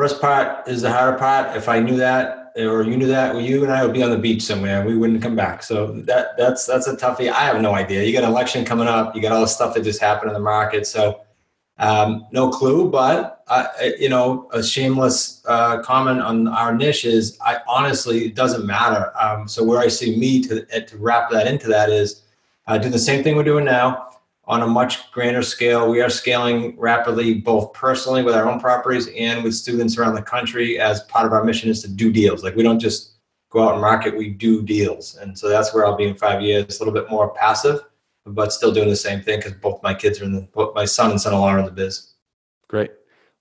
First 0.00 0.18
part 0.18 0.66
is 0.66 0.80
the 0.80 0.90
harder 0.90 1.18
part. 1.18 1.54
If 1.54 1.68
I 1.68 1.78
knew 1.78 1.98
that, 1.98 2.52
or 2.56 2.82
you 2.84 2.96
knew 2.96 3.06
that, 3.08 3.34
well, 3.34 3.42
you 3.42 3.64
and 3.64 3.70
I 3.70 3.84
would 3.84 3.92
be 3.92 4.02
on 4.02 4.08
the 4.08 4.16
beach 4.16 4.40
somewhere. 4.40 4.80
And 4.80 4.88
we 4.88 4.96
wouldn't 4.96 5.20
come 5.20 5.36
back. 5.36 5.62
So 5.62 5.92
that 6.06 6.38
that's 6.38 6.64
that's 6.64 6.86
a 6.86 6.96
toughie. 6.96 7.28
I 7.30 7.42
have 7.44 7.60
no 7.60 7.74
idea. 7.74 8.02
You 8.04 8.14
got 8.14 8.24
an 8.24 8.30
election 8.30 8.64
coming 8.64 8.88
up. 8.88 9.14
You 9.14 9.20
got 9.20 9.32
all 9.32 9.42
the 9.42 9.46
stuff 9.46 9.74
that 9.74 9.84
just 9.84 10.00
happened 10.00 10.30
in 10.30 10.32
the 10.32 10.40
market. 10.40 10.86
So 10.86 11.20
um, 11.76 12.26
no 12.32 12.48
clue, 12.48 12.90
but 12.90 13.44
you 13.98 14.08
know, 14.08 14.48
a 14.54 14.62
shameless 14.62 15.42
uh, 15.46 15.82
comment 15.82 16.22
on 16.22 16.48
our 16.48 16.74
niche 16.74 17.04
is, 17.04 17.38
I 17.44 17.58
honestly, 17.68 18.24
it 18.24 18.34
doesn't 18.34 18.64
matter. 18.64 19.12
Um, 19.20 19.46
so 19.46 19.62
where 19.62 19.80
I 19.80 19.88
see 19.88 20.16
me 20.16 20.40
to, 20.44 20.64
to 20.80 20.96
wrap 20.96 21.28
that 21.28 21.46
into 21.46 21.68
that 21.68 21.90
is, 21.90 22.22
uh, 22.66 22.78
do 22.78 22.88
the 22.88 22.98
same 22.98 23.22
thing 23.22 23.36
we're 23.36 23.44
doing 23.44 23.66
now 23.66 24.09
on 24.50 24.62
a 24.62 24.66
much 24.66 25.10
grander 25.12 25.42
scale. 25.42 25.88
We 25.88 26.02
are 26.02 26.10
scaling 26.10 26.78
rapidly, 26.78 27.34
both 27.34 27.72
personally 27.72 28.22
with 28.22 28.34
our 28.34 28.50
own 28.50 28.60
properties 28.60 29.08
and 29.16 29.42
with 29.42 29.54
students 29.54 29.96
around 29.96 30.14
the 30.14 30.22
country. 30.22 30.78
As 30.78 31.02
part 31.04 31.24
of 31.24 31.32
our 31.32 31.44
mission 31.44 31.70
is 31.70 31.80
to 31.82 31.88
do 31.88 32.12
deals. 32.12 32.44
Like 32.44 32.56
we 32.56 32.62
don't 32.62 32.80
just 32.80 33.12
go 33.48 33.62
out 33.62 33.72
and 33.72 33.80
market; 33.80 34.16
we 34.16 34.28
do 34.28 34.62
deals. 34.62 35.16
And 35.16 35.38
so 35.38 35.48
that's 35.48 35.72
where 35.72 35.86
I'll 35.86 35.96
be 35.96 36.08
in 36.08 36.16
five 36.16 36.42
years. 36.42 36.78
A 36.80 36.84
little 36.84 36.92
bit 36.92 37.08
more 37.10 37.30
passive 37.30 37.80
but 38.26 38.52
still 38.52 38.72
doing 38.72 38.88
the 38.88 38.96
same 38.96 39.22
thing 39.22 39.38
because 39.38 39.52
both 39.52 39.82
my 39.82 39.94
kids 39.94 40.20
are 40.20 40.24
in 40.24 40.32
the 40.32 40.42
both 40.52 40.74
my 40.74 40.84
son 40.84 41.10
and 41.10 41.20
son-in-law 41.20 41.48
are 41.48 41.58
in 41.58 41.64
the 41.64 41.70
biz. 41.70 42.12
Great. 42.68 42.90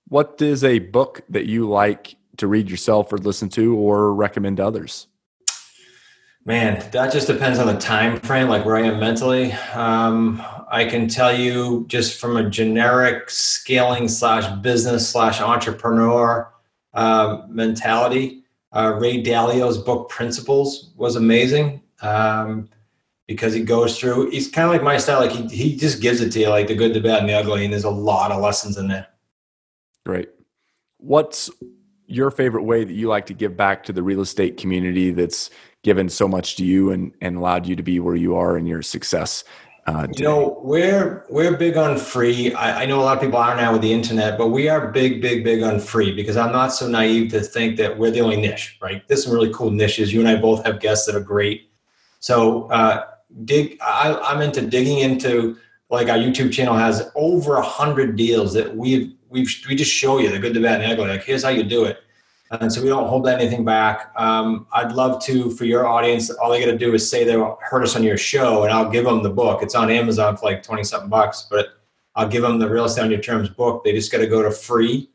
What 0.08 0.42
is 0.42 0.64
a 0.64 0.80
book 0.80 1.22
that 1.30 1.46
you 1.46 1.70
like 1.70 2.16
to 2.38 2.48
read 2.48 2.70
yourself 2.70 3.12
or 3.14 3.18
listen 3.18 3.50
to 3.50 3.76
or 3.76 4.14
recommend 4.14 4.58
to 4.58 4.66
others? 4.66 5.08
Man, 6.46 6.84
that 6.92 7.12
just 7.12 7.28
depends 7.28 7.60
on 7.60 7.68
the 7.68 7.78
time 7.78 8.20
frame, 8.22 8.48
like 8.48 8.66
where 8.66 8.78
I 8.78 8.84
am 8.84 9.00
mentally. 9.00 9.52
Um, 9.74 10.44
I 10.70 10.86
can 10.86 11.08
tell 11.08 11.36
you 11.36 11.86
just 11.88 12.20
from 12.20 12.38
a 12.38 12.50
generic 12.50 13.30
scaling 13.30 14.08
slash 14.08 14.50
business 14.62 15.10
slash 15.10 15.42
entrepreneur 15.42 16.52
uh, 16.94 17.42
mentality. 17.50 18.44
Uh, 18.72 18.98
Ray 19.00 19.24
Dalio's 19.24 19.80
book 19.80 20.10
Principles 20.10 20.92
was 20.96 21.16
amazing. 21.16 21.82
Um, 22.02 22.70
because 23.30 23.54
he 23.54 23.64
goes 23.64 24.00
through. 24.00 24.32
He's 24.32 24.50
kind 24.50 24.66
of 24.66 24.72
like 24.72 24.82
my 24.82 24.98
style. 24.98 25.20
Like 25.20 25.32
he 25.32 25.48
he 25.56 25.76
just 25.78 26.02
gives 26.02 26.20
it 26.20 26.32
to 26.32 26.40
you, 26.40 26.50
like 26.50 26.66
the 26.66 26.74
good, 26.74 26.96
the 26.96 27.00
bad, 27.00 27.20
and 27.20 27.30
the 27.30 27.34
ugly. 27.34 27.64
And 27.64 27.72
there's 27.72 27.84
a 27.84 27.90
lot 27.90 28.32
of 28.32 28.42
lessons 28.42 28.76
in 28.76 28.88
there. 28.88 29.08
Great. 30.04 30.30
What's 30.98 31.52
your 32.08 32.32
favorite 32.32 32.64
way 32.64 32.84
that 32.84 32.94
you 32.94 33.08
like 33.08 33.28
to 33.28 33.36
give 33.36 33.56
back 33.56 33.84
to 33.84 33.94
the 33.94 34.02
real 34.02 34.22
estate 34.22 34.58
community 34.58 35.12
that's 35.12 35.52
given 35.84 36.10
so 36.10 36.28
much 36.28 36.56
to 36.56 36.66
you 36.66 36.90
and 36.92 37.14
and 37.22 37.38
allowed 37.38 37.68
you 37.68 37.76
to 37.76 37.84
be 37.84 38.00
where 38.00 38.16
you 38.16 38.36
are 38.36 38.58
in 38.58 38.66
your 38.66 38.82
success? 38.82 39.44
Uh, 39.86 40.08
you 40.16 40.24
know, 40.24 40.60
we're 40.64 41.26
we're 41.30 41.58
big 41.58 41.76
on 41.76 41.98
free. 41.98 42.54
I, 42.54 42.84
I 42.84 42.86
know 42.86 43.00
a 43.00 43.04
lot 43.04 43.18
of 43.18 43.24
people 43.24 43.40
are 43.40 43.56
now 43.56 43.74
with 43.74 43.82
the 43.82 43.92
internet, 43.92 44.38
but 44.38 44.50
we 44.50 44.70
are 44.70 44.92
big, 44.92 45.22
big, 45.22 45.44
big 45.44 45.64
on 45.64 45.80
free 45.80 46.14
because 46.14 46.38
I'm 46.38 46.52
not 46.52 46.68
so 46.68 46.88
naive 46.88 47.32
to 47.32 47.42
think 47.42 47.78
that 47.78 47.98
we're 47.98 48.12
the 48.12 48.22
only 48.22 48.38
niche. 48.38 48.78
Right? 48.82 49.08
There's 49.08 49.24
some 49.24 49.34
really 49.34 49.52
cool 49.54 49.72
niches. 49.72 50.14
You 50.14 50.20
and 50.20 50.30
I 50.30 50.36
both 50.36 50.64
have 50.66 50.80
guests 50.80 51.06
that 51.08 51.16
are 51.16 51.22
great. 51.22 51.72
So 52.20 52.70
uh, 52.70 53.06
dig 53.46 53.78
I, 53.82 54.14
i'm 54.24 54.42
into 54.42 54.62
digging 54.62 55.00
into 55.00 55.58
like 55.90 56.10
our 56.10 56.18
youtube 56.18 56.52
channel 56.52 56.74
has 56.74 57.12
over 57.16 57.58
a 57.58 57.62
hundred 57.62 58.16
deals 58.16 58.54
that 58.54 58.76
we've 58.76 59.14
we've 59.30 59.50
we 59.68 59.76
just 59.76 59.92
show 59.92 60.18
you 60.18 60.32
the 60.32 60.40
good 60.40 60.54
the 60.54 60.62
bad 60.62 60.82
and 60.82 60.90
the 60.90 60.94
ugly 60.94 61.08
like 61.08 61.24
here's 61.24 61.44
how 61.44 61.50
you 61.50 61.64
do 61.64 61.86
it 61.86 62.00
and 62.52 62.72
so 62.72 62.82
we 62.82 62.90
don't 62.90 63.08
hold 63.08 63.28
anything 63.28 63.64
back 63.64 64.12
um, 64.16 64.66
i'd 64.74 64.92
love 64.92 65.22
to 65.24 65.52
for 65.52 65.66
your 65.66 65.88
audience 65.88 66.30
all 66.30 66.52
they 66.52 66.60
got 66.60 66.72
to 66.72 66.78
do 66.78 66.94
is 66.94 67.08
say 67.10 67.24
they 67.24 67.34
heard 67.62 67.84
us 67.84 67.96
on 67.96 68.04
your 68.04 68.18
show 68.18 68.64
and 68.64 68.74
i'll 68.74 68.90
give 68.90 69.06
them 69.06 69.22
the 69.24 69.30
book 69.30 69.62
it's 69.62 69.76
on 69.76 69.90
amazon 69.90 70.36
for 70.36 70.46
like 70.46 70.64
20 70.64 70.84
something 70.84 71.10
bucks 71.10 71.48
but 71.50 71.80
i'll 72.16 72.28
give 72.28 72.42
them 72.42 72.60
the 72.60 72.70
real 72.70 72.86
estate 72.86 73.04
on 73.04 73.12
your 73.12 73.22
terms 73.22 73.50
book 73.50 73.84
they 73.84 73.94
just 73.94 74.12
got 74.12 74.20
to 74.20 74.28
go 74.28 74.42
to 74.42 74.52
free 74.52 75.10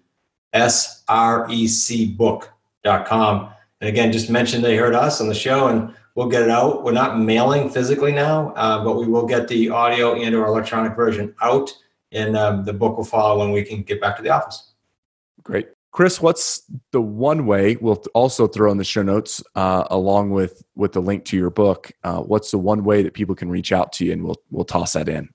s-r-e-c 0.52 2.12
book.com 2.14 3.48
and 3.80 3.88
again 3.88 4.12
just 4.12 4.30
mention 4.30 4.62
they 4.62 4.76
heard 4.76 4.94
us 4.94 5.20
on 5.20 5.28
the 5.28 5.34
show 5.34 5.68
and 5.68 5.94
we'll 6.14 6.28
get 6.28 6.42
it 6.42 6.50
out. 6.50 6.84
We're 6.84 6.92
not 6.92 7.18
mailing 7.18 7.68
physically 7.68 8.12
now, 8.12 8.50
uh, 8.50 8.82
but 8.84 8.96
we 8.96 9.06
will 9.06 9.26
get 9.26 9.48
the 9.48 9.70
audio 9.70 10.14
and 10.14 10.34
or 10.34 10.46
electronic 10.46 10.96
version 10.96 11.34
out, 11.42 11.72
and 12.12 12.36
um, 12.36 12.64
the 12.64 12.72
book 12.72 12.96
will 12.96 13.04
follow 13.04 13.38
when 13.38 13.52
we 13.52 13.62
can 13.62 13.82
get 13.82 14.00
back 14.00 14.16
to 14.16 14.22
the 14.22 14.30
office. 14.30 14.72
Great. 15.42 15.68
Chris, 15.94 16.20
what's 16.20 16.62
the 16.90 17.00
one 17.00 17.46
way 17.46 17.76
we'll 17.76 18.02
also 18.14 18.48
throw 18.48 18.72
in 18.72 18.78
the 18.78 18.84
show 18.84 19.02
notes 19.02 19.40
uh, 19.54 19.84
along 19.90 20.30
with 20.30 20.64
with 20.74 20.92
the 20.92 21.00
link 21.00 21.24
to 21.26 21.36
your 21.36 21.50
book? 21.50 21.92
Uh, 22.02 22.18
what's 22.18 22.50
the 22.50 22.58
one 22.58 22.82
way 22.82 23.04
that 23.04 23.14
people 23.14 23.36
can 23.36 23.48
reach 23.48 23.70
out 23.70 23.92
to 23.92 24.04
you, 24.04 24.12
and 24.12 24.24
we'll 24.24 24.42
we'll 24.50 24.64
toss 24.64 24.94
that 24.94 25.08
in. 25.08 25.28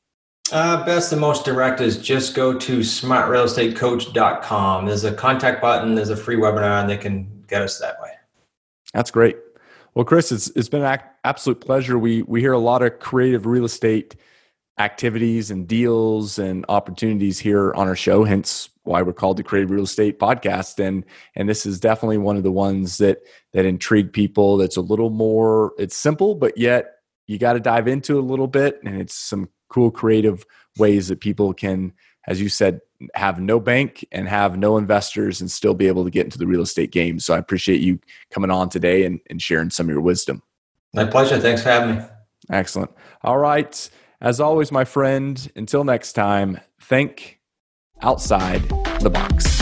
Uh, 0.52 0.86
best 0.86 1.14
and 1.14 1.22
most 1.22 1.46
direct 1.46 1.80
is 1.80 1.98
just 1.98 2.36
go 2.36 2.58
to 2.58 2.80
smartrealestatecoach.com. 2.80 4.86
There's 4.86 5.06
a 5.06 5.14
contact 5.14 5.62
button. 5.62 5.96
There's 5.96 6.10
a 6.10 6.18
free 6.18 6.36
webinar, 6.36 6.82
and 6.82 6.90
they 6.90 6.98
can 6.98 7.46
get 7.48 7.62
us 7.62 7.80
that 7.80 7.96
way. 8.02 8.12
That's 8.94 9.12
great. 9.12 9.38
Well, 9.96 10.04
Chris, 10.04 10.30
it's 10.30 10.50
it's 10.58 10.68
been 10.68 10.84
an 10.84 11.00
absolute 11.24 11.62
pleasure. 11.62 11.98
We 11.98 12.24
we 12.24 12.42
hear 12.42 12.52
a 12.52 12.60
lot 12.60 12.82
of 12.82 13.00
creative 13.00 13.46
real 13.46 13.64
estate 13.64 14.18
activities 14.78 15.52
and 15.52 15.70
deals 15.70 16.38
and 16.38 16.66
opportunities 16.68 17.40
here 17.40 17.74
on 17.76 17.88
our 17.88 17.96
show. 17.96 18.26
Hence, 18.26 18.70
why 18.90 19.04
we're 19.04 19.14
called 19.14 19.38
the 19.38 19.44
Creative 19.44 19.70
Real 19.70 19.84
Estate 19.84 20.18
Podcast. 20.18 20.84
And 20.84 21.06
and 21.36 21.48
this 21.48 21.66
is 21.66 21.80
definitely 21.80 22.18
one 22.18 22.38
of 22.38 22.44
the 22.44 22.52
ones 22.52 22.98
that 22.98 23.20
that 23.54 23.66
intrigue 23.66 24.12
people. 24.12 24.58
That's 24.58 24.78
a 24.78 24.82
little 24.82 25.12
more. 25.12 25.74
It's 25.78 25.96
simple, 25.96 26.34
but 26.34 26.58
yet 26.58 26.96
you 27.28 27.38
got 27.38 27.54
to 27.54 27.60
dive 27.60 27.88
into 27.88 28.18
a 28.18 28.22
little 28.22 28.48
bit, 28.48 28.80
and 28.84 29.00
it's 29.00 29.14
some 29.14 29.50
cool 29.70 29.92
creative 29.92 30.44
ways 30.80 31.10
that 31.10 31.20
people 31.20 31.54
can, 31.54 31.94
as 32.26 32.42
you 32.42 32.50
said, 32.50 32.82
have 33.14 33.40
no 33.40 33.60
bank 33.60 34.04
and 34.12 34.28
have 34.28 34.58
no 34.58 34.78
investors 34.78 35.40
and 35.40 35.52
still 35.52 35.76
be 35.76 35.86
able 35.86 36.04
to 36.04 36.10
get 36.10 36.26
into 36.26 36.40
the 36.40 36.48
real 36.48 36.62
estate 36.62 36.92
game. 36.92 37.20
So 37.20 37.36
I 37.36 37.38
appreciate 37.38 37.82
you 37.82 38.00
coming 38.32 38.50
on 38.50 38.70
today 38.70 39.06
and, 39.06 39.20
and 39.30 39.40
sharing 39.40 39.70
some 39.70 39.86
of 39.86 39.92
your 39.92 40.02
wisdom. 40.02 40.42
My 40.96 41.06
pleasure. 41.06 41.40
Thanks 41.40 41.62
for 41.62 41.70
having 41.70 41.98
me. 41.98 42.04
Excellent. 42.50 42.92
All 43.22 43.38
right. 43.38 43.90
As 44.20 44.40
always, 44.40 44.72
my 44.72 44.84
friend, 44.84 45.52
until 45.56 45.84
next 45.84 46.14
time, 46.14 46.60
think 46.82 47.39
outside 48.02 48.62
the 49.02 49.10
box. 49.10 49.60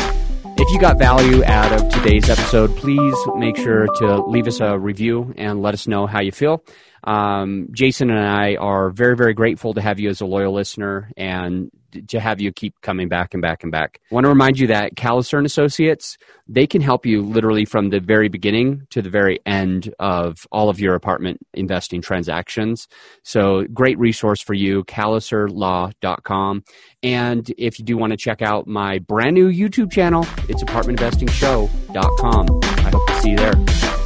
If 0.59 0.73
you 0.73 0.79
got 0.79 0.97
value 0.97 1.43
out 1.45 1.71
of 1.71 1.87
today's 1.89 2.29
episode, 2.29 2.75
please 2.77 3.15
make 3.35 3.57
sure 3.57 3.87
to 3.99 4.23
leave 4.25 4.47
us 4.47 4.59
a 4.59 4.77
review 4.77 5.33
and 5.37 5.61
let 5.61 5.73
us 5.73 5.87
know 5.87 6.07
how 6.07 6.19
you 6.19 6.31
feel. 6.31 6.63
Um, 7.07 7.69
Jason 7.71 8.09
and 8.09 8.19
I 8.19 8.55
are 8.55 8.89
very, 8.89 9.15
very 9.15 9.33
grateful 9.33 9.73
to 9.73 9.81
have 9.81 9.97
you 9.97 10.09
as 10.09 10.19
a 10.19 10.25
loyal 10.25 10.53
listener 10.53 11.09
and 11.15 11.71
to 12.09 12.19
have 12.19 12.41
you 12.41 12.51
keep 12.51 12.79
coming 12.81 13.07
back 13.07 13.33
and 13.33 13.41
back 13.41 13.63
and 13.63 13.71
back. 13.71 14.01
I 14.11 14.15
want 14.15 14.25
to 14.25 14.29
remind 14.29 14.59
you 14.59 14.67
that 14.67 14.95
Kaliser 14.95 15.37
and 15.37 15.45
Associates, 15.45 16.17
they 16.49 16.67
can 16.67 16.81
help 16.81 17.05
you 17.05 17.21
literally 17.21 17.63
from 17.63 17.91
the 17.91 18.01
very 18.01 18.27
beginning 18.27 18.85
to 18.89 19.01
the 19.01 19.09
very 19.09 19.39
end 19.45 19.93
of 19.99 20.45
all 20.51 20.67
of 20.69 20.81
your 20.81 20.95
apartment 20.95 21.39
investing 21.53 22.01
transactions. 22.01 22.89
So 23.23 23.63
great 23.73 23.97
resource 23.97 24.41
for 24.41 24.53
you, 24.53 24.83
kaliserlaw.com. 24.83 26.63
And 27.03 27.49
if 27.57 27.79
you 27.79 27.85
do 27.85 27.95
want 27.97 28.11
to 28.11 28.17
check 28.17 28.41
out 28.41 28.67
my 28.67 28.99
brand 28.99 29.33
new 29.33 29.49
YouTube 29.49 29.93
channel, 29.93 30.27
it's 30.49 30.61
apartmentinvestingshow.com. 30.61 32.59
I 32.63 32.89
hope 32.91 33.07
to 33.07 33.21
see 33.21 33.29
you 33.29 33.37
there. 33.37 33.96